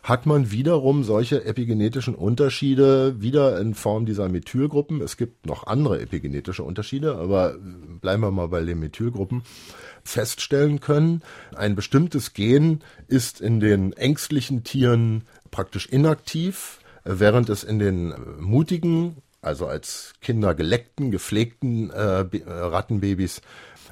[0.03, 4.99] hat man wiederum solche epigenetischen Unterschiede wieder in Form dieser Methylgruppen.
[4.99, 7.55] Es gibt noch andere epigenetische Unterschiede, aber
[8.01, 9.43] bleiben wir mal bei den Methylgruppen
[10.03, 11.21] feststellen können.
[11.55, 19.17] Ein bestimmtes Gen ist in den ängstlichen Tieren praktisch inaktiv, während es in den mutigen,
[19.41, 23.41] also als Kinder geleckten, gepflegten äh, äh, Rattenbabys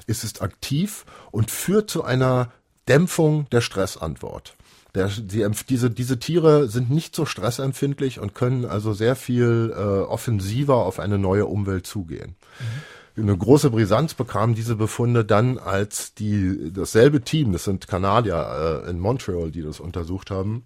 [0.06, 2.50] ist es aktiv und führt zu einer
[2.88, 4.56] Dämpfung der Stressantwort.
[4.94, 9.80] Der, die, diese, diese Tiere sind nicht so stressempfindlich und können also sehr viel äh,
[9.80, 12.36] offensiver auf eine neue Umwelt zugehen.
[12.58, 18.84] Mhm eine große Brisanz bekamen diese Befunde dann, als die dasselbe Team, das sind Kanadier
[18.86, 20.64] äh, in Montreal, die das untersucht haben,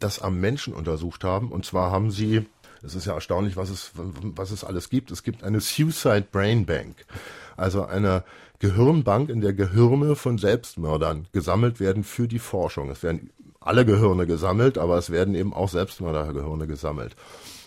[0.00, 1.52] das am Menschen untersucht haben.
[1.52, 2.46] Und zwar haben sie
[2.82, 5.10] Es ist ja erstaunlich, was es, was es alles gibt.
[5.10, 7.06] Es gibt eine Suicide Brain Bank,
[7.56, 8.22] also eine
[8.58, 12.90] Gehirnbank, in der Gehirne von Selbstmördern gesammelt werden für die Forschung.
[12.90, 17.16] Es werden alle Gehirne gesammelt, aber es werden eben auch Selbstmördergehirne gesammelt.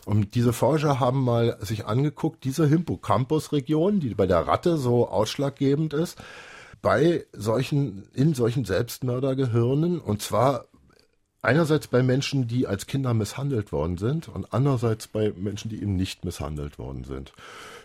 [0.06, 5.94] Und diese Forscher haben mal sich angeguckt, diese Hippocampus-Region, die bei der Ratte so ausschlaggebend
[5.94, 6.18] ist,
[6.82, 10.66] bei solchen, in solchen Selbstmördergehirnen, und zwar
[11.42, 15.96] einerseits bei Menschen, die als Kinder misshandelt worden sind und andererseits bei Menschen, die eben
[15.96, 17.32] nicht misshandelt worden sind.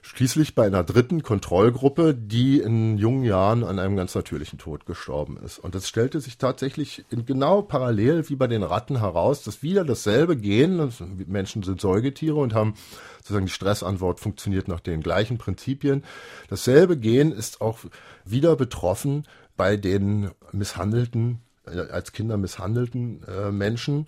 [0.02, 5.38] Schließlich bei einer dritten Kontrollgruppe, die in jungen Jahren an einem ganz natürlichen Tod gestorben
[5.42, 5.58] ist.
[5.58, 10.36] Und es stellte sich tatsächlich genau parallel wie bei den Ratten heraus, dass wieder dasselbe
[10.36, 10.92] Gen,
[11.26, 12.74] Menschen sind Säugetiere und haben
[13.18, 16.02] sozusagen die Stressantwort funktioniert nach den gleichen Prinzipien.
[16.50, 17.78] Dasselbe Gen ist auch
[18.24, 24.06] wieder betroffen bei den misshandelten als Kinder misshandelten äh, Menschen.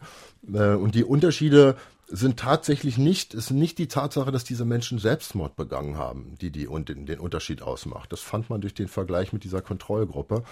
[0.52, 1.76] Äh, und die Unterschiede
[2.08, 6.68] sind tatsächlich nicht, ist nicht die Tatsache, dass diese Menschen Selbstmord begangen haben, die, die
[6.68, 8.12] und den, den Unterschied ausmacht.
[8.12, 10.44] Das fand man durch den Vergleich mit dieser Kontrollgruppe,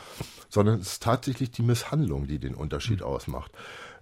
[0.49, 3.07] sondern es ist tatsächlich die Misshandlung, die den Unterschied mhm.
[3.07, 3.53] ausmacht.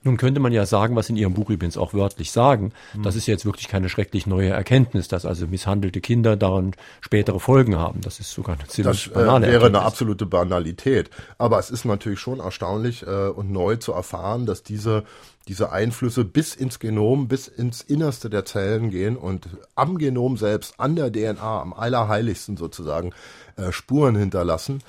[0.04, 3.02] Nun könnte man ja sagen, was in Ihrem Buch übrigens auch wörtlich sagen, mhm.
[3.02, 7.76] das ist jetzt wirklich keine schrecklich neue Erkenntnis, dass also misshandelte Kinder daran spätere Folgen
[7.76, 8.00] haben.
[8.00, 9.80] Das ist sogar eine ziemlich das, banale äh, wäre Erkenntnis.
[9.80, 11.10] eine absolute Banalität.
[11.38, 15.04] Aber es ist natürlich schon erstaunlich äh, und neu zu erfahren, dass diese
[15.48, 20.78] diese Einflüsse bis ins Genom, bis ins Innerste der Zellen gehen und am Genom selbst,
[20.78, 23.12] an der DNA, am Allerheiligsten sozusagen,
[23.56, 24.82] äh, Spuren hinterlassen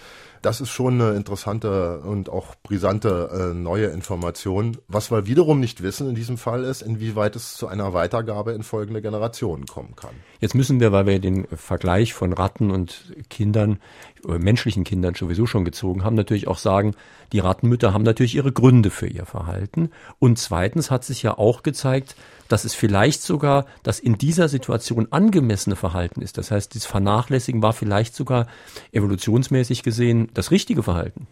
[0.44, 4.78] das ist schon eine interessante und auch brisante äh, neue Information.
[4.88, 8.62] Was wir wiederum nicht wissen in diesem Fall ist, inwieweit es zu einer Weitergabe in
[8.62, 10.12] folgende Generationen kommen kann.
[10.42, 13.80] Jetzt müssen wir, weil wir den Vergleich von Ratten und Kindern,
[14.26, 16.94] oder menschlichen Kindern sowieso schon gezogen haben, natürlich auch sagen,
[17.32, 19.92] die Rattenmütter haben natürlich ihre Gründe für ihr Verhalten.
[20.20, 22.16] Und zweitens hat sich ja auch gezeigt,
[22.54, 26.38] dass es vielleicht sogar das in dieser Situation angemessene Verhalten ist.
[26.38, 28.46] Das heißt, dieses Vernachlässigen war vielleicht sogar
[28.92, 31.26] evolutionsmäßig gesehen das richtige Verhalten.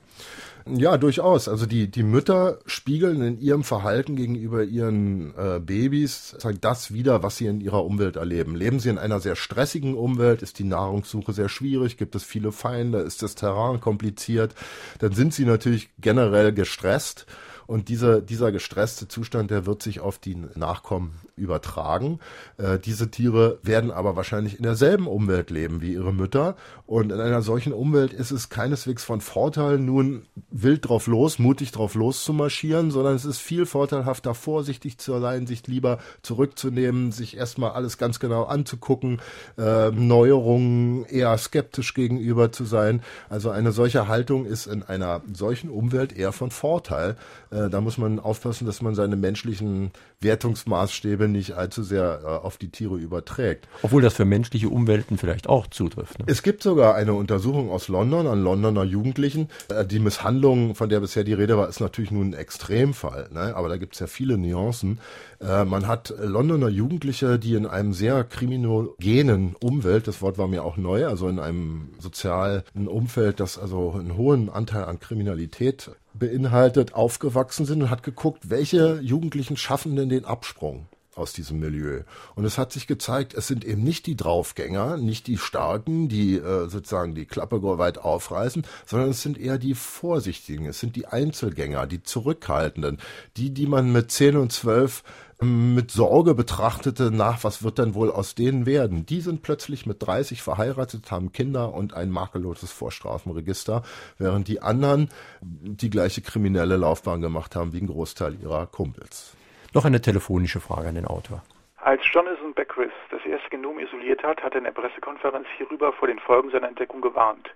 [0.66, 1.48] Ja, durchaus.
[1.48, 7.38] Also die, die Mütter spiegeln in ihrem Verhalten gegenüber ihren äh, Babys das wieder, was
[7.38, 8.56] sie in ihrer Umwelt erleben.
[8.56, 12.52] Leben sie in einer sehr stressigen Umwelt, ist die Nahrungssuche sehr schwierig, gibt es viele
[12.52, 14.56] Feinde, ist das Terrain kompliziert,
[14.98, 17.28] dann sind sie natürlich generell gestresst
[17.72, 22.20] und dieser, dieser gestresste Zustand, der wird sich auf die Nachkommen übertragen.
[22.58, 26.58] Äh, diese Tiere werden aber wahrscheinlich in derselben Umwelt leben wie ihre Mütter.
[26.86, 31.72] Und in einer solchen Umwelt ist es keineswegs von Vorteil, nun wild drauf los, mutig
[31.72, 37.14] drauf los zu marschieren, sondern es ist viel vorteilhafter, vorsichtig zu sein, sich lieber zurückzunehmen,
[37.14, 39.22] sich erstmal alles ganz genau anzugucken,
[39.58, 43.02] äh, Neuerungen eher skeptisch gegenüber zu sein.
[43.30, 47.16] Also eine solche Haltung ist in einer solchen Umwelt eher von Vorteil.
[47.50, 52.28] Äh, äh, da muss man aufpassen, dass man seine menschlichen Wertungsmaßstäbe nicht allzu sehr äh,
[52.28, 53.68] auf die Tiere überträgt.
[53.82, 56.20] Obwohl das für menschliche Umwelten vielleicht auch zutrifft.
[56.20, 56.26] Ne?
[56.28, 59.50] Es gibt sogar eine Untersuchung aus London an Londoner Jugendlichen.
[59.70, 63.56] Äh, die Misshandlung, von der bisher die Rede war, ist natürlich nun ein Extremfall, ne?
[63.56, 65.00] aber da gibt es ja viele Nuancen.
[65.40, 70.64] Äh, man hat Londoner Jugendliche, die in einem sehr kriminogenen Umwelt, das Wort war mir
[70.64, 76.94] auch neu, also in einem sozialen Umfeld, das also einen hohen Anteil an Kriminalität beinhaltet,
[76.94, 82.02] aufgewachsen sind und hat geguckt, welche Jugendlichen schaffen denn den Absprung aus diesem Milieu.
[82.36, 86.36] Und es hat sich gezeigt, es sind eben nicht die Draufgänger, nicht die Starken, die
[86.36, 91.08] äh, sozusagen die Klappe weit aufreißen, sondern es sind eher die Vorsichtigen, es sind die
[91.08, 92.98] Einzelgänger, die Zurückhaltenden,
[93.38, 95.04] die, die man mit 10 und 12
[95.42, 99.08] mit Sorge betrachtete, nach was wird denn wohl aus denen werden?
[99.08, 103.82] Die sind plötzlich mit 30 verheiratet, haben Kinder und ein makelloses Vorstrafenregister,
[104.20, 105.10] während die anderen
[105.42, 109.36] die gleiche kriminelle Laufbahn gemacht haben wie ein Großteil ihrer Kumpels.
[109.74, 111.42] Noch eine telefonische Frage an den Autor.
[111.78, 116.08] Als Jonathan Beckwith das erste Genom isoliert hat, hat er in der Pressekonferenz hierüber vor
[116.08, 117.50] den Folgen seiner Entdeckung gewarnt.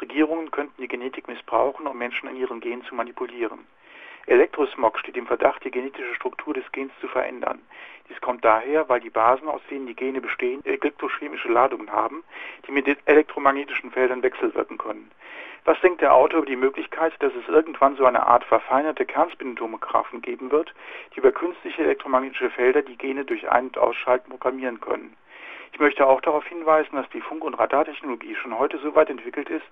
[0.00, 3.60] Regierungen könnten die Genetik missbrauchen, um Menschen in ihren Genen zu manipulieren.
[4.26, 7.60] Elektrosmog steht im Verdacht, die genetische Struktur des Gens zu verändern.
[8.08, 12.24] Dies kommt daher, weil die Basen, aus denen die Gene bestehen, elektrochemische Ladungen haben,
[12.66, 15.10] die mit elektromagnetischen Feldern wechselwirken können.
[15.66, 20.20] Was denkt der Autor über die Möglichkeit, dass es irgendwann so eine Art verfeinerte Kernspintomographen
[20.20, 20.74] geben wird,
[21.14, 25.16] die über künstliche elektromagnetische Felder die Gene durch Ein- und Ausschalten programmieren können?
[25.74, 29.50] Ich möchte auch darauf hinweisen, dass die Funk- und Radartechnologie schon heute so weit entwickelt
[29.50, 29.66] ist,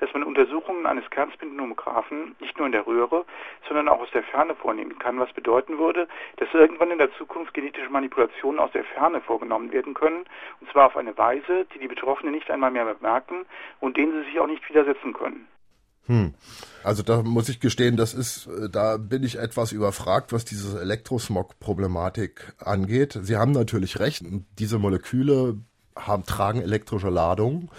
[0.00, 3.24] dass man Untersuchungen eines Kernspintomographen nicht nur in der Röhre,
[3.66, 7.54] sondern auch aus der Ferne vornehmen kann, was bedeuten würde, dass irgendwann in der Zukunft
[7.54, 10.26] genetische Manipulationen aus der Ferne vorgenommen werden können,
[10.60, 13.46] und zwar auf eine Weise, die die Betroffenen nicht einmal mehr bemerken
[13.80, 15.48] und denen sie sich auch nicht widersetzen können.
[16.06, 16.34] Hm.
[16.84, 22.54] Also da muss ich gestehen, das ist, da bin ich etwas überfragt, was diese Elektrosmog-Problematik
[22.58, 23.18] angeht.
[23.22, 24.24] Sie haben natürlich recht,
[24.58, 25.58] diese Moleküle
[25.96, 27.70] haben, tragen elektrische Ladung.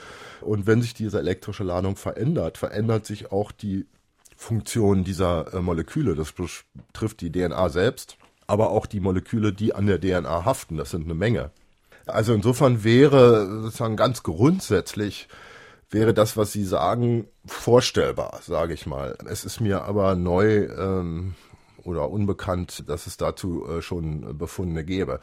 [0.42, 3.86] Und wenn sich diese elektrische Ladung verändert, verändert sich auch die
[4.36, 6.16] Funktion dieser äh, Moleküle.
[6.16, 10.78] Das betrifft die DNA selbst, aber auch die Moleküle, die an der DNA haften.
[10.78, 11.52] Das sind eine Menge.
[12.06, 15.28] Also insofern wäre sozusagen ganz grundsätzlich
[15.90, 19.18] wäre das, was Sie sagen, vorstellbar, sage ich mal.
[19.30, 21.36] Es ist mir aber neu ähm,
[21.84, 25.20] oder unbekannt, dass es dazu äh, schon Befunde gäbe.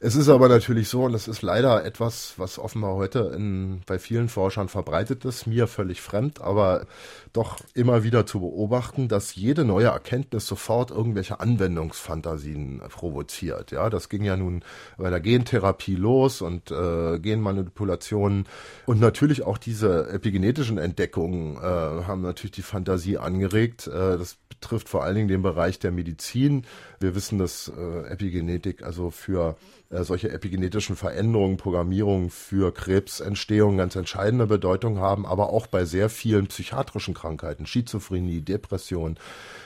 [0.00, 3.98] Es ist aber natürlich so, und das ist leider etwas, was offenbar heute in, bei
[3.98, 6.86] vielen Forschern verbreitet ist, mir völlig fremd, aber
[7.32, 13.70] doch immer wieder zu beobachten, dass jede neue Erkenntnis sofort irgendwelche Anwendungsfantasien provoziert.
[13.70, 14.62] Ja, das ging ja nun
[14.98, 18.46] bei der Gentherapie los und äh, Genmanipulationen
[18.86, 23.86] und natürlich auch diese epigenetischen Entdeckungen äh, haben natürlich die Fantasie angeregt.
[23.86, 26.64] Äh, das betrifft vor allen Dingen den Bereich der Medizin.
[27.04, 29.58] Wir wissen, dass äh, Epigenetik also für
[29.90, 36.08] äh, solche epigenetischen Veränderungen, Programmierungen für Krebsentstehung ganz entscheidende Bedeutung haben, aber auch bei sehr
[36.08, 39.18] vielen psychiatrischen Krankheiten, Schizophrenie, Depression.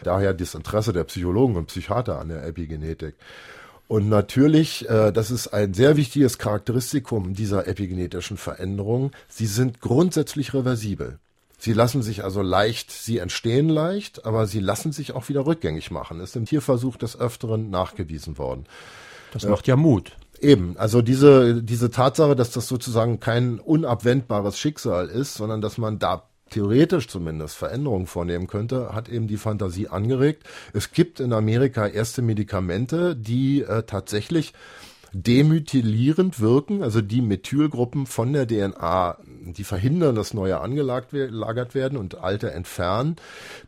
[0.03, 3.15] Daher das Interesse der Psychologen und Psychiater an der Epigenetik.
[3.87, 10.55] Und natürlich, äh, das ist ein sehr wichtiges Charakteristikum dieser epigenetischen Veränderungen, sie sind grundsätzlich
[10.55, 11.21] reversibel.
[11.59, 15.91] Sie lassen sich also leicht, sie entstehen leicht, aber sie lassen sich auch wieder rückgängig
[15.91, 16.21] machen.
[16.21, 18.67] Ist im Tierversuch des Öfteren nachgewiesen worden.
[19.33, 20.13] Das macht ja Mut.
[20.41, 25.99] Eben, also diese, diese Tatsache, dass das sozusagen kein unabwendbares Schicksal ist, sondern dass man
[25.99, 30.45] da theoretisch zumindest Veränderungen vornehmen könnte, hat eben die Fantasie angeregt.
[30.73, 34.55] Es gibt in Amerika erste Medikamente, die äh, tatsächlich
[35.13, 39.17] demethylierend wirken, also die Methylgruppen von der DNA,
[39.53, 43.17] die verhindern, dass neue angelagert werden und alte entfernen.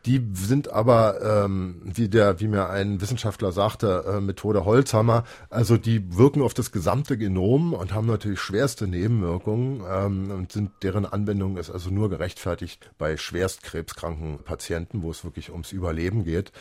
[0.06, 5.76] Die sind aber, ähm, wie der, wie mir ein Wissenschaftler sagte, äh, Methode Holzhammer, also
[5.76, 11.06] die wirken auf das gesamte Genom und haben natürlich schwerste Nebenwirkungen ähm, und sind deren
[11.06, 16.52] Anwendung ist also nur gerechtfertigt bei schwerstkrebskranken Patienten, wo es wirklich ums Überleben geht.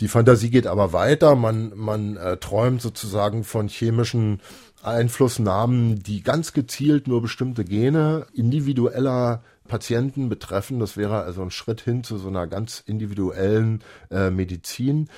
[0.00, 1.36] Die Fantasie geht aber weiter.
[1.36, 4.21] Man, man äh, träumt sozusagen von chemischen
[4.82, 10.80] Einflussnahmen, die ganz gezielt nur bestimmte Gene individueller Patienten betreffen.
[10.80, 15.08] Das wäre also ein Schritt hin zu so einer ganz individuellen äh, Medizin.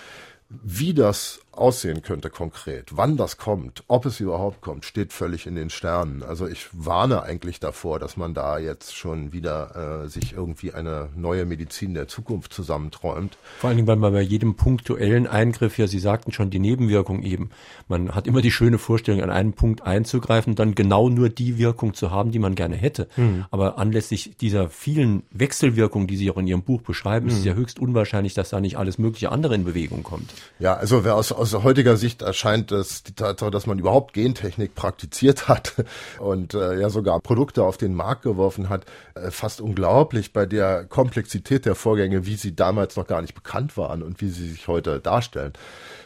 [0.49, 5.55] Wie das aussehen könnte konkret, wann das kommt, ob es überhaupt kommt, steht völlig in
[5.55, 6.23] den Sternen.
[6.23, 11.09] Also ich warne eigentlich davor, dass man da jetzt schon wieder äh, sich irgendwie eine
[11.17, 13.37] neue Medizin der Zukunft zusammenträumt.
[13.59, 17.23] Vor allen Dingen, weil man bei jedem punktuellen Eingriff, ja, Sie sagten schon die Nebenwirkung
[17.23, 17.51] eben,
[17.89, 21.95] man hat immer die schöne Vorstellung, an einen Punkt einzugreifen, dann genau nur die Wirkung
[21.95, 23.09] zu haben, die man gerne hätte.
[23.17, 23.45] Mhm.
[23.51, 27.33] Aber anlässlich dieser vielen Wechselwirkungen, die Sie auch in Ihrem Buch beschreiben, mhm.
[27.33, 30.33] ist es ja höchst unwahrscheinlich, dass da nicht alles mögliche andere in Bewegung kommt.
[30.59, 34.75] Ja, also wer aus aus heutiger Sicht erscheint es die Tatsache, dass man überhaupt Gentechnik
[34.75, 35.75] praktiziert hat
[36.19, 40.85] und äh, ja sogar Produkte auf den Markt geworfen hat, äh, fast unglaublich bei der
[40.85, 44.69] Komplexität der Vorgänge, wie sie damals noch gar nicht bekannt waren und wie sie sich
[44.69, 45.53] heute darstellen.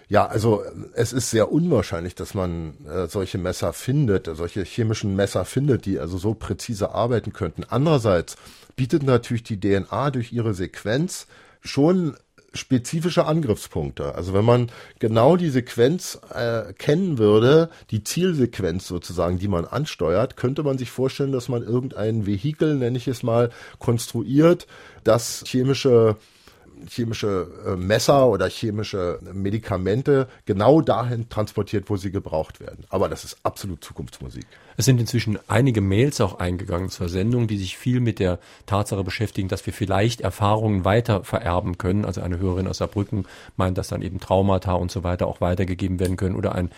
[0.08, 0.62] Ja, also
[0.94, 5.98] es ist sehr unwahrscheinlich, dass man äh, solche Messer findet, solche chemischen Messer findet, die
[6.00, 7.64] also so präzise arbeiten könnten.
[7.68, 8.36] Andererseits
[8.74, 11.26] bietet natürlich die DNA durch ihre Sequenz
[11.60, 12.16] schon
[12.58, 14.14] spezifische Angriffspunkte.
[14.14, 20.36] Also wenn man genau die Sequenz äh, kennen würde, die Zielsequenz sozusagen, die man ansteuert,
[20.36, 24.66] könnte man sich vorstellen, dass man irgendein Vehikel, nenne ich es mal, konstruiert,
[25.04, 26.16] das chemische
[26.86, 32.84] chemische äh, Messer oder chemische Medikamente genau dahin transportiert, wo sie gebraucht werden.
[32.90, 34.46] Aber das ist absolut Zukunftsmusik.
[34.76, 39.02] Es sind inzwischen einige Mails auch eingegangen zur Sendung, die sich viel mit der Tatsache
[39.02, 42.04] beschäftigen, dass wir vielleicht Erfahrungen weiter vererben können.
[42.04, 45.98] Also eine Hörerin aus Saarbrücken meint, dass dann eben Traumata und so weiter auch weitergegeben
[45.98, 46.36] werden können.
[46.36, 46.70] Oder ein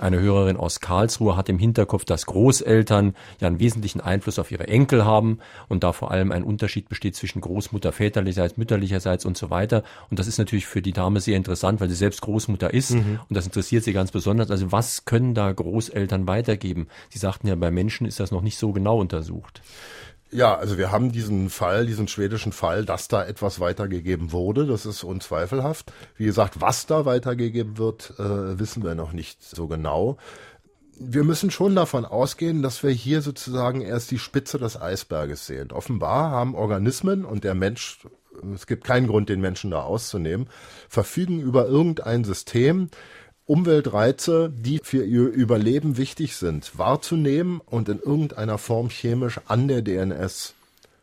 [0.00, 4.68] eine Hörerin aus Karlsruhe hat im Hinterkopf, dass Großeltern ja einen wesentlichen Einfluss auf ihre
[4.68, 9.50] Enkel haben und da vor allem ein Unterschied besteht zwischen Großmutter väterlicherseits, mütterlicherseits und so
[9.50, 9.82] weiter.
[10.10, 13.20] Und das ist natürlich für die Dame sehr interessant, weil sie selbst Großmutter ist mhm.
[13.28, 14.50] und das interessiert sie ganz besonders.
[14.50, 16.88] Also was können da Großeltern weitergeben?
[17.10, 19.62] Sie sagten ja, bei Menschen ist das noch nicht so genau untersucht.
[20.32, 24.66] Ja, also wir haben diesen Fall, diesen schwedischen Fall, dass da etwas weitergegeben wurde.
[24.66, 25.92] Das ist unzweifelhaft.
[26.16, 30.16] Wie gesagt, was da weitergegeben wird, äh, wissen wir noch nicht so genau.
[30.98, 35.70] Wir müssen schon davon ausgehen, dass wir hier sozusagen erst die Spitze des Eisberges sehen.
[35.70, 38.00] Offenbar haben Organismen und der Mensch,
[38.54, 40.48] es gibt keinen Grund, den Menschen da auszunehmen,
[40.88, 42.88] verfügen über irgendein System,
[43.46, 49.82] Umweltreize, die für ihr Überleben wichtig sind, wahrzunehmen und in irgendeiner Form chemisch an der
[49.82, 50.54] DNS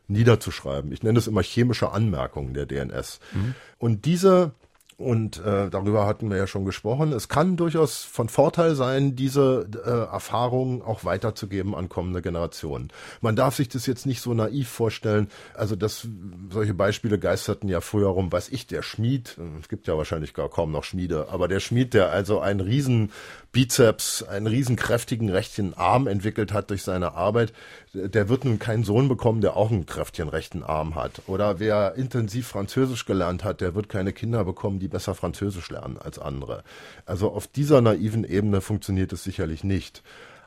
[0.10, 0.91] niederzuschreiben.
[0.91, 3.19] Ich nenne es immer chemische Anmerkungen der DNS.
[3.34, 3.56] Mhm.
[3.79, 4.51] Und diese
[4.97, 7.12] und äh, darüber hatten wir ja schon gesprochen.
[7.13, 12.89] Es kann durchaus von Vorteil sein, diese äh, Erfahrungen auch weiterzugeben an kommende Generationen.
[13.21, 15.27] Man darf sich das jetzt nicht so naiv vorstellen.
[15.53, 16.08] Also das,
[16.50, 20.50] solche Beispiele geisterten ja früher rum, weiß ich, der Schmied, es gibt ja wahrscheinlich gar
[20.50, 23.12] kaum noch Schmiede, aber der Schmied, der also einen riesen
[23.54, 27.54] Bizeps, einen riesen kräftigen rechten Arm entwickelt hat durch seine Arbeit,
[27.93, 31.21] der wird nun keinen Sohn bekommen, der auch einen kräftigen rechten Arm hat.
[31.27, 35.99] Oder wer intensiv Französisch gelernt hat, der wird keine Kinder bekommen, die besser Französisch lernen
[35.99, 36.63] als andere.
[37.06, 40.01] Also auf dieser naiven Ebene funktioniert es sicherlich nicht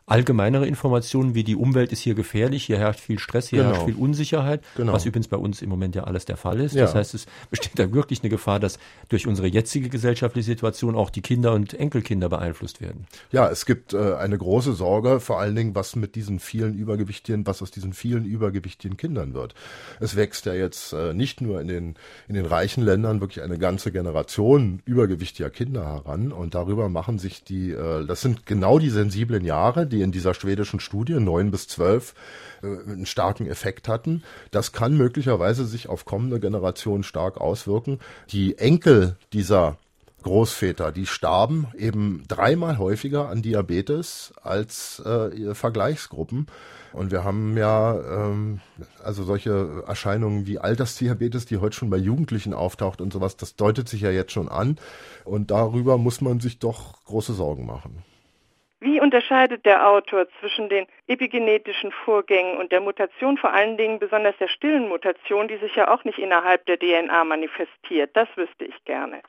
[0.06, 3.72] allgemeinere Informationen wie die Umwelt ist hier gefährlich, hier herrscht viel Stress, hier genau.
[3.72, 4.92] herrscht viel Unsicherheit, genau.
[4.92, 6.74] was übrigens bei uns im Moment ja alles der Fall ist.
[6.74, 6.82] Ja.
[6.82, 8.78] Das heißt, es besteht da wirklich eine Gefahr, dass
[9.08, 13.06] durch unsere jetzige gesellschaftliche Situation auch die Kinder und Enkelkinder beeinflusst werden.
[13.32, 17.44] Ja, es gibt äh, eine große Sorge, vor allen Dingen, was mit diesen vielen übergewichtigen,
[17.44, 19.54] was aus diesen vielen übergewichtigen Kindern wird.
[19.98, 21.94] Es wächst ja jetzt äh, nicht nur in den,
[22.28, 27.42] in den reichen Ländern wirklich eine ganze Generation übergewichtiger Kinder heran und darüber machen sich
[27.42, 31.50] die, äh, das sind genau die sensiblen Jahre, die die in dieser schwedischen Studie, neun
[31.50, 32.14] bis zwölf,
[32.62, 34.22] äh, einen starken Effekt hatten.
[34.50, 37.98] Das kann möglicherweise sich auf kommende Generationen stark auswirken.
[38.30, 39.78] Die Enkel dieser
[40.22, 46.48] Großväter, die starben eben dreimal häufiger an Diabetes als äh, Vergleichsgruppen.
[46.92, 48.60] Und wir haben ja ähm,
[49.04, 53.88] also solche Erscheinungen wie Altersdiabetes, die heute schon bei Jugendlichen auftaucht und sowas, das deutet
[53.88, 54.78] sich ja jetzt schon an.
[55.24, 58.02] Und darüber muss man sich doch große Sorgen machen.
[58.78, 64.36] Wie unterscheidet der Autor zwischen den epigenetischen Vorgängen und der Mutation, vor allen Dingen besonders
[64.38, 68.10] der stillen Mutation, die sich ja auch nicht innerhalb der DNA manifestiert?
[68.14, 69.22] Das wüsste ich gerne.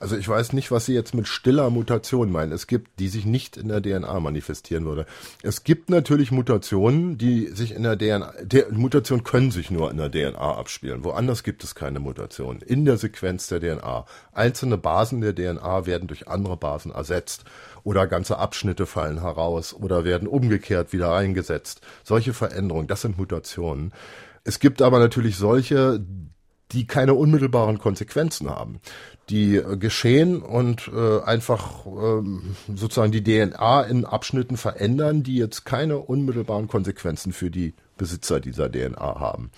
[0.00, 2.52] Also ich weiß nicht, was Sie jetzt mit stiller Mutation meinen.
[2.52, 5.04] Es gibt, die sich nicht in der DNA manifestieren würde.
[5.42, 9.98] Es gibt natürlich Mutationen, die sich in der DNA, der Mutationen können sich nur in
[9.98, 11.04] der DNA abspielen.
[11.04, 12.62] Woanders gibt es keine Mutation.
[12.62, 14.06] In der Sequenz der DNA.
[14.32, 17.44] Einzelne Basen der DNA werden durch andere Basen ersetzt
[17.82, 21.80] oder ganze Abschnitte fallen heraus oder werden umgekehrt wieder eingesetzt.
[22.04, 23.92] Solche Veränderungen, das sind Mutationen.
[24.44, 26.04] Es gibt aber natürlich solche,
[26.72, 28.80] die keine unmittelbaren Konsequenzen haben
[29.30, 32.22] die äh, geschehen und äh, einfach äh,
[32.74, 38.70] sozusagen die DNA in Abschnitten verändern, die jetzt keine unmittelbaren Konsequenzen für die Besitzer dieser
[38.70, 39.50] DNA haben.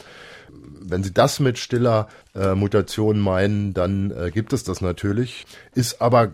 [0.50, 6.02] Wenn Sie das mit stiller äh, Mutation meinen, dann äh, gibt es das natürlich, ist
[6.02, 6.32] aber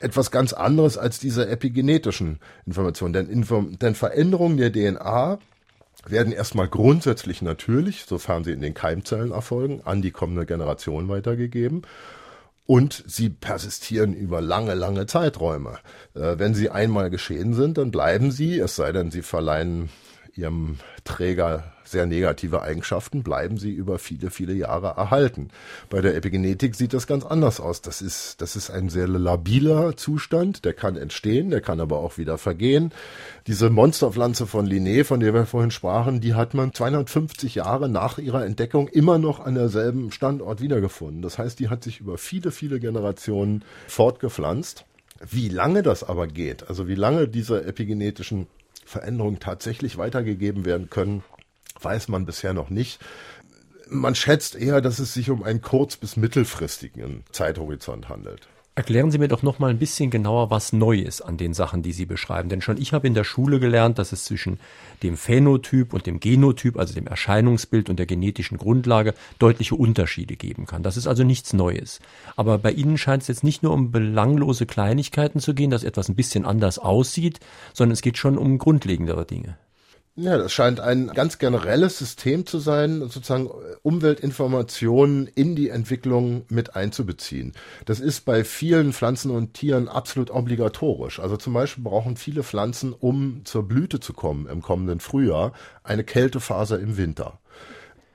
[0.00, 3.12] etwas ganz anderes als diese epigenetischen Informationen.
[3.12, 5.38] Denn, Inform denn Veränderungen der DNA
[6.06, 11.82] werden erstmal grundsätzlich natürlich, sofern sie in den Keimzellen erfolgen, an die kommende Generation weitergegeben
[12.66, 15.78] und sie persistieren über lange, lange Zeiträume.
[16.14, 19.90] Äh, wenn sie einmal geschehen sind, dann bleiben sie, es sei denn, sie verleihen
[20.36, 25.48] ihrem Träger sehr negative Eigenschaften, bleiben sie über viele, viele Jahre erhalten.
[25.88, 27.82] Bei der Epigenetik sieht das ganz anders aus.
[27.82, 32.16] Das ist, das ist ein sehr labiler Zustand, der kann entstehen, der kann aber auch
[32.16, 32.92] wieder vergehen.
[33.46, 38.18] Diese Monsterpflanze von Linné, von der wir vorhin sprachen, die hat man 250 Jahre nach
[38.18, 41.22] ihrer Entdeckung immer noch an derselben Standort wiedergefunden.
[41.22, 44.84] Das heißt, die hat sich über viele, viele Generationen fortgepflanzt.
[45.28, 48.46] Wie lange das aber geht, also wie lange diese epigenetischen
[48.90, 51.22] Veränderungen tatsächlich weitergegeben werden können,
[51.80, 53.00] weiß man bisher noch nicht.
[53.88, 58.48] Man schätzt eher, dass es sich um einen kurz- bis mittelfristigen Zeithorizont handelt.
[58.76, 61.82] Erklären Sie mir doch noch mal ein bisschen genauer, was neu ist an den Sachen,
[61.82, 62.48] die Sie beschreiben.
[62.48, 64.60] Denn schon ich habe in der Schule gelernt, dass es zwischen
[65.02, 70.66] dem Phänotyp und dem Genotyp, also dem Erscheinungsbild und der genetischen Grundlage, deutliche Unterschiede geben
[70.66, 70.84] kann.
[70.84, 72.00] Das ist also nichts Neues.
[72.36, 76.08] Aber bei Ihnen scheint es jetzt nicht nur um belanglose Kleinigkeiten zu gehen, dass etwas
[76.08, 77.40] ein bisschen anders aussieht,
[77.74, 79.58] sondern es geht schon um grundlegendere Dinge.
[80.22, 83.48] Ja, das scheint ein ganz generelles System zu sein, sozusagen
[83.82, 87.54] Umweltinformationen in die Entwicklung mit einzubeziehen.
[87.86, 91.20] Das ist bei vielen Pflanzen und Tieren absolut obligatorisch.
[91.20, 95.54] Also zum Beispiel brauchen viele Pflanzen, um zur Blüte zu kommen im kommenden Frühjahr,
[95.84, 97.38] eine Kältephase im Winter.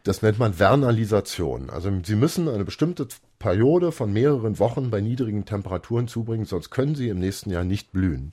[0.03, 1.71] Das nennt man Vernalisation.
[1.71, 3.07] Also sie müssen eine bestimmte
[3.39, 7.91] Periode von mehreren Wochen bei niedrigen Temperaturen zubringen, sonst können sie im nächsten Jahr nicht
[7.91, 8.31] blühen.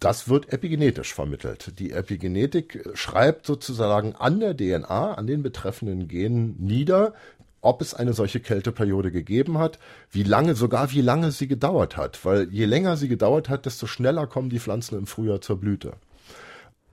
[0.00, 1.78] Das wird epigenetisch vermittelt.
[1.80, 7.14] Die Epigenetik schreibt sozusagen an der DNA, an den betreffenden Genen nieder,
[7.60, 9.80] ob es eine solche Kälteperiode gegeben hat,
[10.12, 12.24] wie lange, sogar wie lange sie gedauert hat.
[12.24, 15.94] Weil je länger sie gedauert hat, desto schneller kommen die Pflanzen im Frühjahr zur Blüte.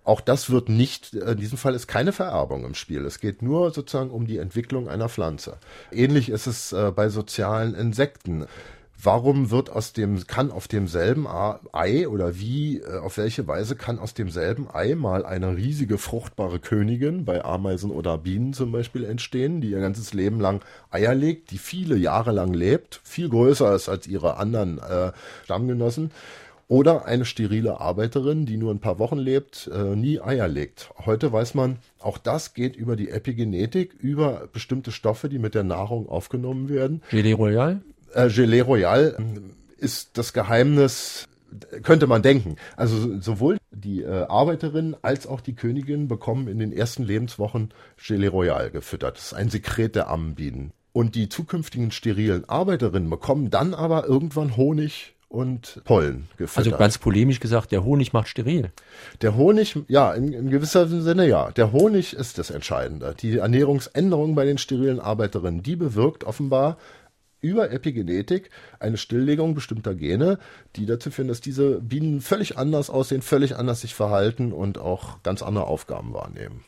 [0.03, 3.05] Auch das wird nicht, in diesem Fall ist keine Vererbung im Spiel.
[3.05, 5.57] Es geht nur sozusagen um die Entwicklung einer Pflanze.
[5.91, 8.45] Ähnlich ist es äh, bei sozialen Insekten
[9.05, 13.99] warum wird aus dem, kann auf demselben Ei oder wie, äh, auf welche Weise kann
[13.99, 19.61] aus demselben Ei mal eine riesige fruchtbare Königin, bei Ameisen oder Bienen zum Beispiel, entstehen,
[19.61, 23.89] die ihr ganzes Leben lang Eier legt, die viele Jahre lang lebt, viel größer ist
[23.89, 25.11] als ihre anderen äh,
[25.43, 26.11] Stammgenossen.
[26.67, 30.89] Oder eine sterile Arbeiterin, die nur ein paar Wochen lebt, äh, nie Eier legt.
[31.05, 35.63] Heute weiß man, auch das geht über die Epigenetik, über bestimmte Stoffe, die mit der
[35.63, 37.03] Nahrung aufgenommen werden.
[37.11, 37.81] Gelee Royal?
[38.15, 39.17] Äh, Gelee Royal
[39.77, 41.27] ist das Geheimnis,
[41.83, 42.55] könnte man denken.
[42.77, 48.27] Also sowohl die äh, Arbeiterin als auch die Königin bekommen in den ersten Lebenswochen Gelee
[48.27, 49.17] Royal gefüttert.
[49.17, 50.71] Das ist ein Sekret der Ammenbienen.
[50.93, 56.67] Und die zukünftigen sterilen Arbeiterinnen bekommen dann aber irgendwann Honig und Pollen gefüttert.
[56.73, 58.71] Also ganz polemisch gesagt, der Honig macht steril.
[59.21, 61.51] Der Honig, ja, in, in gewisser Sinne ja.
[61.51, 63.13] Der Honig ist das Entscheidende.
[63.19, 66.77] Die Ernährungsänderung bei den sterilen Arbeiterinnen, die bewirkt offenbar
[67.41, 70.39] über Epigenetik eine Stilllegung bestimmter Gene,
[70.75, 75.21] die dazu führen, dass diese Bienen völlig anders aussehen, völlig anders sich verhalten und auch
[75.23, 76.63] ganz andere Aufgaben wahrnehmen.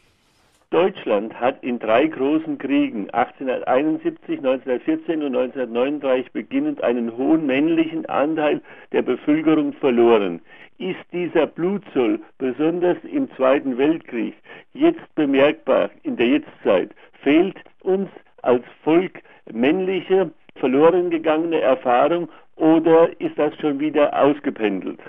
[0.69, 8.61] Deutschland hat in drei großen Kriegen 1871, 1914 und 1939 beginnend einen hohen männlichen Anteil
[8.91, 10.41] der Bevölkerung verloren.
[10.77, 14.35] Ist dieser Blutzoll besonders im Zweiten Weltkrieg
[14.73, 16.91] jetzt bemerkbar in der Jetztzeit?
[17.23, 18.09] Fehlt uns
[18.41, 24.99] als Volk männliche, verloren gegangene Erfahrung oder ist das schon wieder ausgependelt?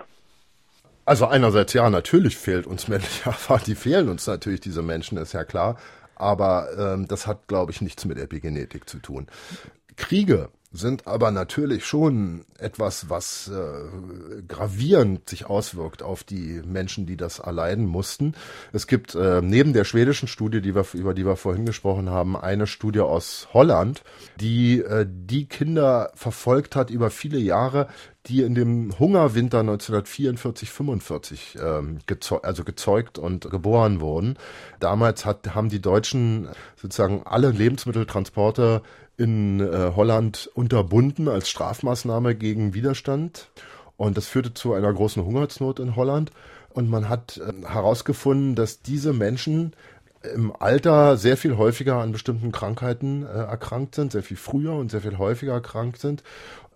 [1.05, 5.33] Also einerseits ja, natürlich fehlt uns männliche Erfahrung, die fehlen uns natürlich, diese Menschen, ist
[5.33, 5.79] ja klar.
[6.17, 9.27] Aber ähm, das hat, glaube ich, nichts mit Epigenetik zu tun.
[9.97, 17.17] Kriege sind aber natürlich schon etwas, was äh, gravierend sich auswirkt auf die Menschen, die
[17.17, 18.35] das erleiden mussten.
[18.73, 22.37] Es gibt äh, neben der schwedischen Studie, die wir, über die wir vorhin gesprochen haben,
[22.37, 24.03] eine Studie aus Holland,
[24.39, 27.89] die äh, die Kinder verfolgt hat über viele Jahre,
[28.27, 31.99] die in dem Hungerwinter 1944, 45 ähm,
[32.43, 34.37] also gezeugt und geboren wurden.
[34.81, 38.83] Damals hat, haben die Deutschen sozusagen alle Lebensmitteltransporte
[39.19, 43.51] in äh, Holland unterbunden als Strafmaßnahme gegen Widerstand.
[43.97, 46.31] Und das führte zu einer großen Hungersnot in Holland.
[46.71, 49.75] Und man hat äh, herausgefunden, dass diese Menschen
[50.35, 54.91] im Alter sehr viel häufiger an bestimmten Krankheiten äh, erkrankt sind, sehr viel früher und
[54.91, 56.23] sehr viel häufiger erkrankt sind.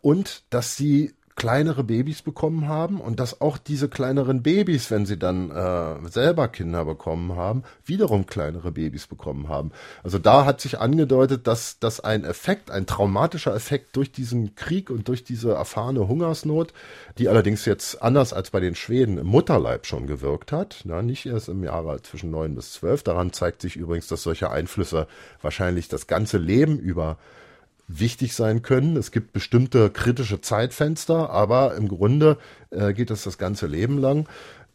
[0.00, 5.18] Und dass sie kleinere Babys bekommen haben und dass auch diese kleineren Babys, wenn sie
[5.18, 9.72] dann äh, selber Kinder bekommen haben, wiederum kleinere Babys bekommen haben.
[10.02, 14.90] Also da hat sich angedeutet, dass, dass ein Effekt, ein traumatischer Effekt durch diesen Krieg
[14.90, 16.74] und durch diese erfahrene Hungersnot,
[17.18, 21.24] die allerdings jetzt anders als bei den Schweden im Mutterleib schon gewirkt hat, na, nicht
[21.24, 23.02] erst im Jahre zwischen neun bis zwölf.
[23.02, 25.06] Daran zeigt sich übrigens, dass solche Einflüsse
[25.40, 27.16] wahrscheinlich das ganze Leben über
[27.98, 28.96] wichtig sein können.
[28.96, 32.38] Es gibt bestimmte kritische Zeitfenster, aber im Grunde
[32.70, 34.28] äh, geht es das ganze Leben lang.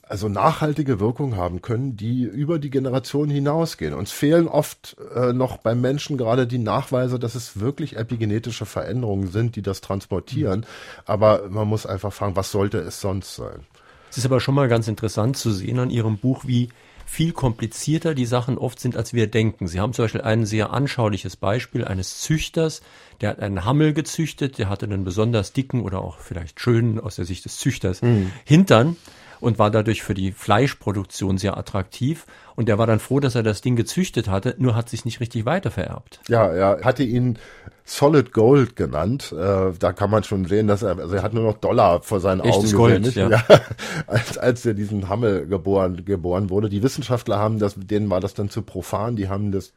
[0.10, 3.94] Also nachhaltige Wirkung haben können, die über die Generation hinausgehen.
[3.94, 9.28] Uns fehlen oft äh, noch beim Menschen gerade die Nachweise, dass es wirklich epigenetische Veränderungen
[9.28, 10.66] sind, die das transportieren.
[11.06, 13.66] Aber man muss einfach fragen, was sollte es sonst sein?
[14.10, 16.70] Es ist aber schon mal ganz interessant zu sehen an Ihrem Buch, wie
[17.08, 19.68] viel komplizierter die Sachen oft sind, als wir denken.
[19.68, 22.82] Sie haben zum Beispiel ein sehr anschauliches Beispiel eines Züchters,
[23.22, 27.16] der hat einen Hammel gezüchtet, der hatte einen besonders dicken oder auch vielleicht schönen aus
[27.16, 28.32] der Sicht des Züchters mhm.
[28.44, 28.98] Hintern
[29.40, 32.26] und war dadurch für die Fleischproduktion sehr attraktiv.
[32.56, 35.20] Und der war dann froh, dass er das Ding gezüchtet hatte, nur hat sich nicht
[35.20, 36.22] richtig weitervererbt.
[36.28, 37.38] Ja, er hatte ihn
[37.86, 39.32] Solid Gold genannt.
[39.32, 42.20] Äh, da kann man schon sehen, dass er, also er hat nur noch Dollar vor
[42.20, 43.32] seinen Echtes Augen Gold, gesehen.
[43.32, 43.44] Ja.
[43.48, 43.62] ja.
[44.08, 46.68] als, als er diesen Hammel geboren, geboren wurde.
[46.68, 49.72] Die Wissenschaftler haben das, denen war das dann zu profan, die haben das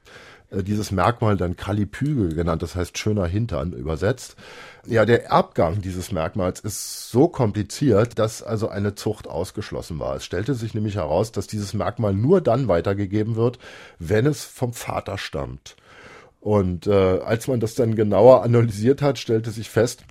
[0.50, 4.36] dieses Merkmal dann Kalipyge genannt, das heißt schöner Hintern übersetzt.
[4.86, 10.16] Ja, der Erbgang dieses Merkmals ist so kompliziert, dass also eine Zucht ausgeschlossen war.
[10.16, 13.58] Es stellte sich nämlich heraus, dass dieses Merkmal nur dann weitergegeben wird,
[13.98, 15.76] wenn es vom Vater stammt.
[16.40, 20.04] Und äh, als man das dann genauer analysiert hat, stellte sich fest,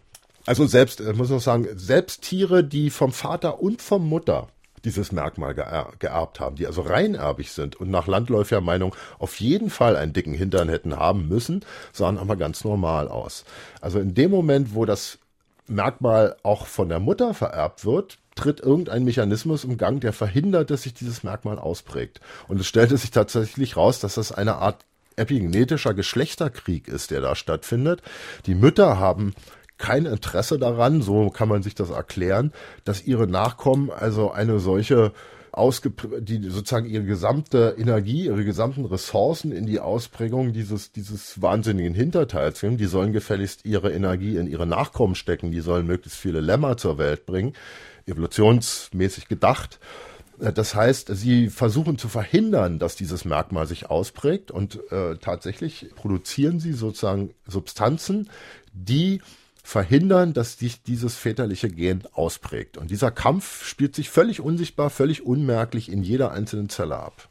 [0.46, 4.48] also selbst, äh, muss man sagen, selbst Tiere, die vom Vater und vom Mutter
[4.86, 9.96] dieses Merkmal geerbt haben, die also reinerbig sind und nach landläufiger Meinung auf jeden Fall
[9.96, 13.46] einen dicken Hintern hätten haben müssen, sahen aber ganz normal aus.
[13.82, 15.20] Also in dem Moment, wo das
[15.68, 20.84] Merkmal auch von der Mutter vererbt wird, tritt irgendein Mechanismus im Gang, der verhindert, dass
[20.84, 22.22] sich dieses Merkmal ausprägt.
[22.48, 24.86] Und es stellte sich tatsächlich raus, dass das eine Art
[25.18, 28.02] epigenetischer Geschlechterkrieg ist, der da stattfindet.
[28.46, 29.34] Die Mütter haben
[29.80, 32.52] kein Interesse daran, so kann man sich das erklären,
[32.84, 35.14] dass ihre Nachkommen also eine solche
[35.52, 41.96] ausge die sozusagen ihre gesamte Energie, ihre gesamten Ressourcen in die Ausprägung dieses dieses wahnsinnigen
[41.96, 42.78] Hinterteils geben.
[42.78, 45.52] Die sollen gefälligst ihre Energie in ihre Nachkommen stecken.
[45.52, 47.54] Die sollen möglichst viele Lämmer zur Welt bringen,
[48.06, 49.80] evolutionsmäßig gedacht.
[50.38, 56.62] Das heißt, sie versuchen zu verhindern, dass dieses Merkmal sich ausprägt und äh, tatsächlich produzieren
[56.62, 58.30] sie sozusagen Substanzen,
[58.72, 59.22] die
[59.70, 62.78] verhindern, dass sich dieses väterliche Gen ausprägt.
[62.78, 67.30] Und dieser Kampf spielt sich völlig unsichtbar, völlig unmerklich in jeder einzelnen Zelle ab.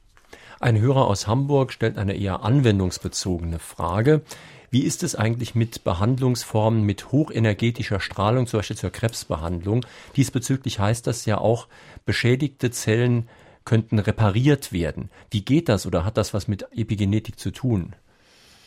[0.60, 4.22] Ein Hörer aus Hamburg stellt eine eher anwendungsbezogene Frage.
[4.70, 9.84] Wie ist es eigentlich mit Behandlungsformen mit hochenergetischer Strahlung, zum Beispiel zur Krebsbehandlung?
[10.14, 11.66] Diesbezüglich heißt das ja auch,
[12.06, 13.28] beschädigte Zellen
[13.64, 15.10] könnten repariert werden.
[15.32, 17.96] Wie geht das oder hat das was mit Epigenetik zu tun?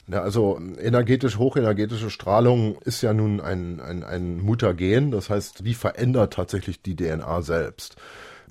[0.08, 5.74] Ja, also energetisch, hochenergetische Strahlung ist ja nun ein, ein, ein Mutagen, das heißt, wie
[5.74, 7.96] verändert tatsächlich die DNA selbst?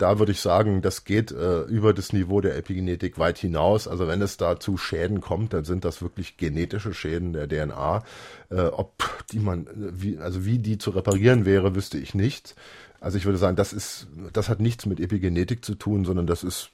[0.00, 3.86] Da würde ich sagen, das geht äh, über das Niveau der Epigenetik weit hinaus.
[3.86, 8.02] Also wenn es da zu Schäden kommt, dann sind das wirklich genetische Schäden der DNA.
[8.48, 8.94] Äh, ob
[9.30, 12.54] die man, wie, also wie die zu reparieren wäre, wüsste ich nicht.
[13.00, 16.44] Also ich würde sagen, das ist, das hat nichts mit Epigenetik zu tun, sondern das
[16.44, 16.70] ist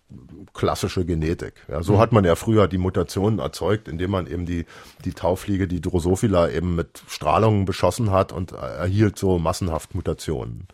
[0.54, 1.54] klassische Genetik.
[1.68, 1.98] Ja, so mhm.
[1.98, 4.66] hat man ja früher die Mutationen erzeugt, indem man eben die,
[5.04, 10.66] die Taufliege, die Drosophila eben mit Strahlungen beschossen hat und erhielt so massenhaft Mutationen.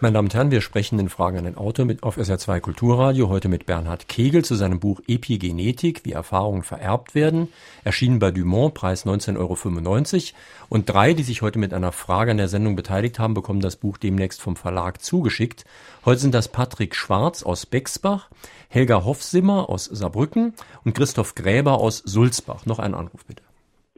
[0.00, 3.28] Meine Damen und Herren, wir sprechen in Fragen an den Autor mit auf SR2 Kulturradio
[3.28, 7.48] heute mit Bernhard Kegel zu seinem Buch Epigenetik, wie Erfahrungen vererbt werden,
[7.82, 10.38] erschienen bei Dumont, Preis 19,95 Euro.
[10.68, 13.74] Und drei, die sich heute mit einer Frage an der Sendung beteiligt haben, bekommen das
[13.74, 15.64] Buch demnächst vom Verlag zugeschickt.
[16.04, 18.28] Heute sind das Patrick Schwarz aus Bexbach,
[18.68, 22.66] Helga Hoffsimmer aus Saarbrücken und Christoph Gräber aus Sulzbach.
[22.66, 23.47] Noch einen Anruf bitte.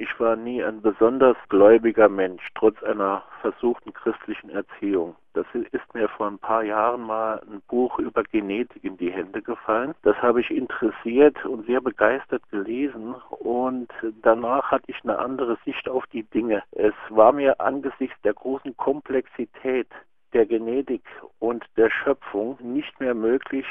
[0.00, 5.14] Ich war nie ein besonders gläubiger Mensch, trotz einer versuchten christlichen Erziehung.
[5.34, 9.42] Das ist mir vor ein paar Jahren mal ein Buch über Genetik in die Hände
[9.42, 9.94] gefallen.
[10.00, 13.92] Das habe ich interessiert und sehr begeistert gelesen und
[14.22, 16.62] danach hatte ich eine andere Sicht auf die Dinge.
[16.72, 19.88] Es war mir angesichts der großen Komplexität
[20.32, 21.02] der Genetik
[21.40, 23.66] und der Schöpfung nicht mehr möglich,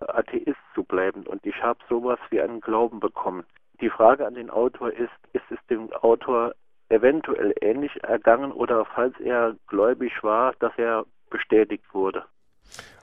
[0.00, 3.44] Atheist zu bleiben und ich habe sowas wie einen Glauben bekommen.
[3.84, 6.54] Die Frage an den Autor ist, ist es dem Autor
[6.88, 12.24] eventuell ähnlich ergangen oder falls er gläubig war, dass er bestätigt wurde?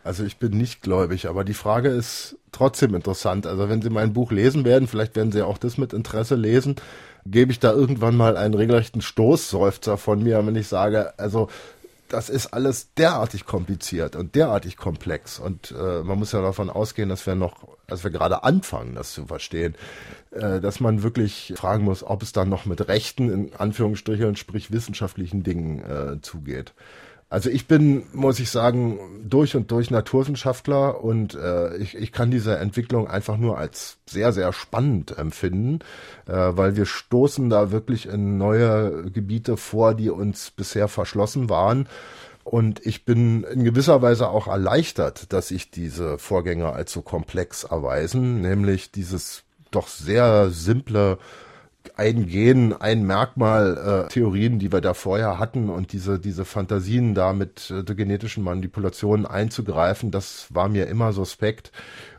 [0.04, 3.46] Also ich bin nicht gläubig, aber die Frage ist trotzdem interessant.
[3.46, 6.78] Also wenn Sie mein Buch lesen werden, vielleicht werden Sie auch das mit Interesse lesen,
[7.28, 11.48] gebe ich da irgendwann mal einen regelrechten Stoßseufzer von mir, wenn ich sage, also
[12.12, 15.40] das ist alles derartig kompliziert und derartig komplex.
[15.40, 19.14] Und äh, man muss ja davon ausgehen, dass wir noch, als wir gerade anfangen, das
[19.14, 19.76] zu verstehen,
[20.32, 24.72] äh, dass man wirklich fragen muss, ob es dann noch mit rechten, in Anführungsstrichen, sprich
[24.72, 26.74] wissenschaftlichen Dingen äh, zugeht.
[27.32, 32.30] Also ich bin, muss ich sagen, durch und durch Naturwissenschaftler und äh, ich, ich kann
[32.30, 35.80] diese Entwicklung einfach nur als sehr, sehr spannend empfinden,
[36.28, 41.88] äh, weil wir stoßen da wirklich in neue Gebiete vor, die uns bisher verschlossen waren.
[42.44, 47.64] Und ich bin in gewisser Weise auch erleichtert, dass sich diese Vorgänge als so komplex
[47.64, 51.18] erweisen, nämlich dieses doch sehr simple
[51.96, 57.14] ein Gen, ein Merkmal, äh, Theorien, die wir da vorher hatten und diese, diese Fantasien
[57.16, 61.72] da mit äh, genetischen Manipulation einzugreifen, das war mir immer suspekt.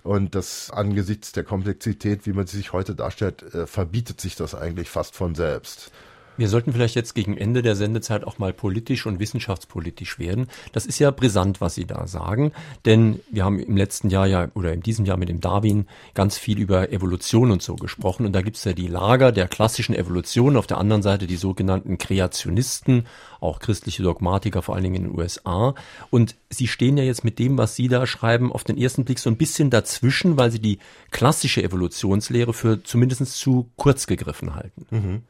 [0.03, 4.55] Und das angesichts der Komplexität, wie man sie sich heute darstellt, äh, verbietet sich das
[4.55, 5.93] eigentlich fast von selbst.
[6.37, 10.49] Wir sollten vielleicht jetzt gegen Ende der Sendezeit auch mal politisch und wissenschaftspolitisch werden.
[10.73, 12.53] Das ist ja brisant, was Sie da sagen,
[12.85, 16.39] denn wir haben im letzten Jahr ja oder in diesem Jahr mit dem Darwin ganz
[16.39, 19.95] viel über Evolution und so gesprochen und da gibt es ja die Lager der klassischen
[19.95, 23.07] Evolution, auf der anderen Seite die sogenannten Kreationisten,
[23.41, 25.75] auch christliche Dogmatiker, vor allen Dingen in den USA.
[26.11, 29.19] Und Sie stehen ja jetzt mit dem, was Sie da schreiben, auf den ersten Blick
[29.19, 30.79] so ein bisschen dazwischen, weil Sie die
[31.11, 34.87] klassische Evolutionslehre für zumindest zu kurz gegriffen halten.
[34.91, 35.23] Mhm.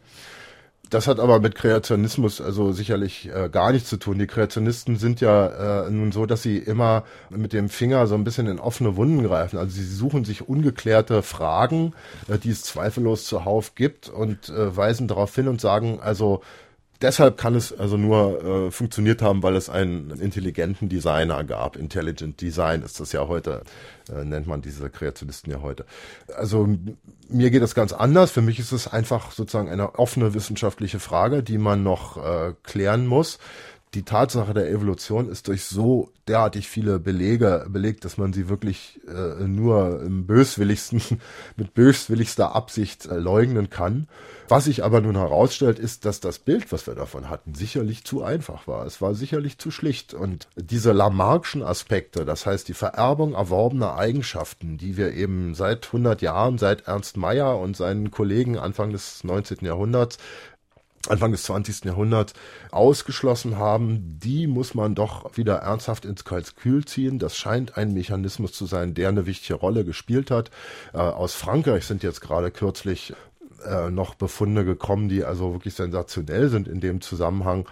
[0.92, 4.18] Das hat aber mit Kreationismus also sicherlich äh, gar nichts zu tun.
[4.18, 8.24] Die Kreationisten sind ja äh, nun so, dass sie immer mit dem Finger so ein
[8.24, 9.58] bisschen in offene Wunden greifen.
[9.58, 11.94] Also sie suchen sich ungeklärte Fragen,
[12.28, 16.42] äh, die es zweifellos zuhauf gibt und äh, weisen darauf hin und sagen, also
[17.02, 21.76] deshalb kann es also nur äh, funktioniert haben, weil es einen intelligenten Designer gab.
[21.76, 23.62] Intelligent Design ist das ja heute,
[24.10, 25.84] äh, nennt man diese Kreationisten ja heute.
[26.36, 26.68] Also
[27.28, 28.30] mir geht das ganz anders.
[28.30, 33.06] Für mich ist es einfach sozusagen eine offene wissenschaftliche Frage, die man noch äh, klären
[33.06, 33.38] muss.
[33.94, 39.00] die Tatsache der Evolution ist durch so derartig viele Belege belegt, dass man sie wirklich
[39.06, 41.02] äh, nur im böswilligsten,
[41.56, 44.08] mit böswilligster Absicht äh, leugnen kann.
[44.52, 48.22] Was sich aber nun herausstellt, ist, dass das Bild, was wir davon hatten, sicherlich zu
[48.22, 48.84] einfach war.
[48.84, 50.12] Es war sicherlich zu schlicht.
[50.12, 56.20] Und diese Lamarckschen Aspekte, das heißt die Vererbung erworbener Eigenschaften, die wir eben seit 100
[56.20, 59.64] Jahren, seit Ernst Mayr und seinen Kollegen Anfang des 19.
[59.64, 60.18] Jahrhunderts
[61.08, 61.86] Anfang des 20.
[61.86, 62.32] Jahrhunderts
[62.70, 67.18] ausgeschlossen haben, die muss man doch wieder ernsthaft ins Kalkül ziehen.
[67.18, 70.50] Das scheint ein Mechanismus zu sein, der eine wichtige Rolle gespielt hat.
[70.92, 73.14] Äh, aus Frankreich sind jetzt gerade kürzlich
[73.66, 77.66] äh, noch Befunde gekommen, die also wirklich sensationell sind in dem Zusammenhang.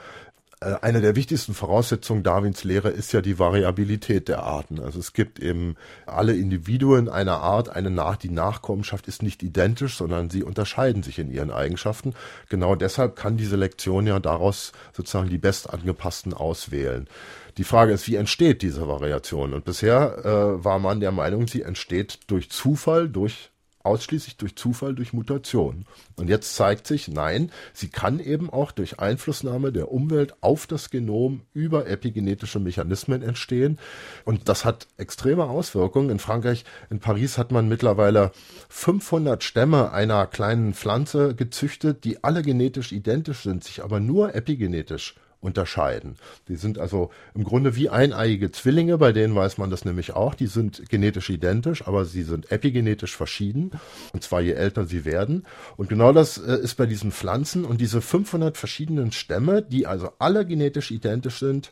[0.61, 4.79] Äh, eine der wichtigsten Voraussetzungen Darwins Lehre ist ja die Variabilität der Arten.
[4.79, 5.77] Also es gibt eben
[6.07, 11.19] alle Individuen einer Art, eine nach, die Nachkommenschaft ist nicht identisch, sondern sie unterscheiden sich
[11.19, 12.15] in ihren Eigenschaften.
[12.49, 17.09] Genau deshalb kann die Selektion ja daraus sozusagen die bestangepassten auswählen.
[17.57, 19.55] Die Frage ist, wie entsteht diese Variation?
[19.55, 23.51] Und bisher äh, war man der Meinung, sie entsteht durch Zufall, durch
[23.83, 25.87] ausschließlich durch Zufall, durch Mutation.
[26.17, 30.91] Und jetzt zeigt sich, nein, sie kann eben auch durch Einflussnahme der Umwelt auf das
[30.91, 33.79] Genom über epigenetische Mechanismen entstehen.
[34.25, 36.11] Und das hat extreme Auswirkungen.
[36.11, 38.33] In Frankreich, in Paris hat man mittlerweile
[38.69, 45.15] 500 Stämme einer kleinen Pflanze gezüchtet, die alle genetisch identisch sind, sich aber nur epigenetisch
[45.41, 46.17] unterscheiden.
[46.49, 50.35] Die sind also im Grunde wie eineiige Zwillinge, bei denen weiß man das nämlich auch.
[50.35, 53.71] Die sind genetisch identisch, aber sie sind epigenetisch verschieden.
[54.13, 55.47] Und zwar je älter sie werden.
[55.77, 57.65] Und genau das äh, ist bei diesen Pflanzen.
[57.65, 61.71] Und diese 500 verschiedenen Stämme, die also alle genetisch identisch sind,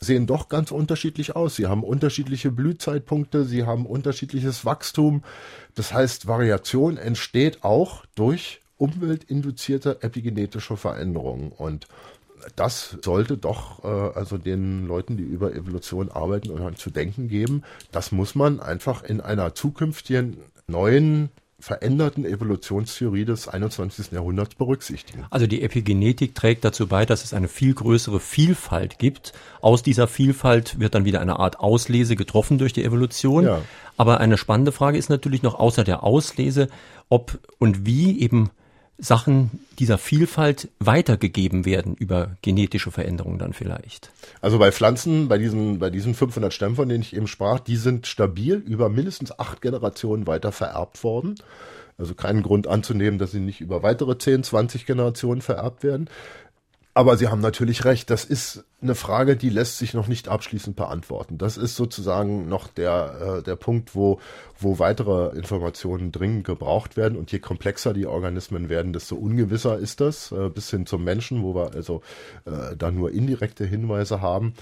[0.00, 1.56] sehen doch ganz unterschiedlich aus.
[1.56, 5.22] Sie haben unterschiedliche Blühzeitpunkte, sie haben unterschiedliches Wachstum.
[5.74, 11.52] Das heißt, Variation entsteht auch durch umweltinduzierte epigenetische Veränderungen.
[11.52, 11.86] Und
[12.56, 17.62] das sollte doch äh, also den Leuten, die über Evolution arbeiten und zu denken geben.
[17.90, 21.30] Das muss man einfach in einer zukünftigen neuen
[21.62, 24.10] veränderten Evolutionstheorie des 21.
[24.10, 25.26] Jahrhunderts berücksichtigen.
[25.30, 29.32] Also die Epigenetik trägt dazu bei, dass es eine viel größere Vielfalt gibt.
[29.60, 33.44] Aus dieser Vielfalt wird dann wieder eine Art Auslese getroffen durch die Evolution.
[33.44, 33.62] Ja.
[33.96, 36.66] Aber eine spannende Frage ist natürlich noch außer der Auslese,
[37.08, 38.50] ob und wie eben
[39.02, 39.50] Sachen
[39.80, 44.12] dieser Vielfalt weitergegeben werden über genetische Veränderungen dann vielleicht?
[44.40, 47.76] Also bei Pflanzen, bei diesen, bei diesen 500 Stämmen, von denen ich eben sprach, die
[47.76, 51.34] sind stabil über mindestens acht Generationen weiter vererbt worden.
[51.98, 56.08] Also keinen Grund anzunehmen, dass sie nicht über weitere 10, 20 Generationen vererbt werden.
[56.94, 60.76] Aber Sie haben natürlich recht, das ist eine Frage, die lässt sich noch nicht abschließend
[60.76, 61.38] beantworten.
[61.38, 64.20] Das ist sozusagen noch der, äh, der Punkt, wo,
[64.58, 67.16] wo weitere Informationen dringend gebraucht werden.
[67.16, 71.42] Und je komplexer die Organismen werden, desto ungewisser ist das, äh, bis hin zum Menschen,
[71.42, 72.02] wo wir also
[72.44, 74.52] äh, da nur indirekte Hinweise haben.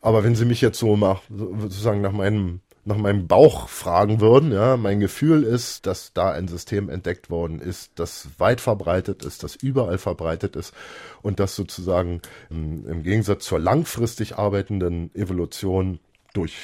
[0.00, 4.52] Aber wenn Sie mich jetzt so mal sozusagen nach meinem nach meinem Bauch fragen würden,
[4.52, 9.42] ja, mein Gefühl ist, dass da ein System entdeckt worden ist, das weit verbreitet ist,
[9.42, 10.72] das überall verbreitet ist
[11.20, 15.98] und das sozusagen im, im Gegensatz zur langfristig arbeitenden Evolution
[16.32, 16.54] durch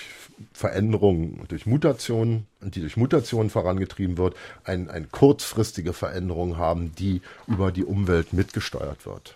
[0.53, 7.73] Veränderungen, durch Mutationen, die durch Mutationen vorangetrieben wird, ein, eine kurzfristige Veränderung haben, die über
[7.73, 9.35] die Umwelt mitgesteuert wird.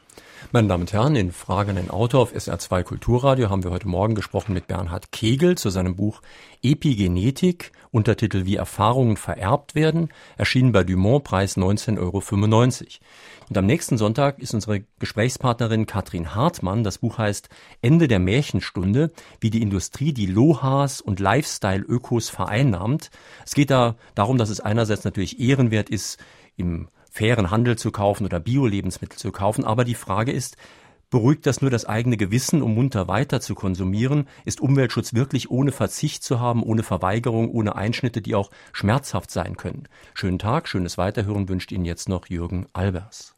[0.53, 3.89] Meine Damen und Herren, in Frage an den Autor auf SR2 Kulturradio haben wir heute
[3.89, 6.22] Morgen gesprochen mit Bernhard Kegel zu seinem Buch
[6.62, 12.22] Epigenetik, Untertitel Wie Erfahrungen vererbt werden, erschienen bei Dumont, Preis 19,95 Euro.
[13.49, 16.84] Und am nächsten Sonntag ist unsere Gesprächspartnerin Katrin Hartmann.
[16.84, 17.49] Das Buch heißt
[17.82, 23.11] Ende der Märchenstunde, wie die Industrie die Lohas und Lifestyle-Ökos vereinnahmt.
[23.45, 26.18] Es geht da darum, dass es einerseits natürlich ehrenwert ist,
[26.57, 29.64] im fairen Handel zu kaufen oder Bio-Lebensmittel zu kaufen.
[29.64, 30.56] Aber die Frage ist,
[31.10, 34.28] beruhigt das nur das eigene Gewissen, um munter weiter zu konsumieren?
[34.44, 39.56] Ist Umweltschutz wirklich ohne Verzicht zu haben, ohne Verweigerung, ohne Einschnitte, die auch schmerzhaft sein
[39.56, 39.88] können?
[40.14, 43.36] Schönen Tag, schönes Weiterhören wünscht Ihnen jetzt noch Jürgen Albers.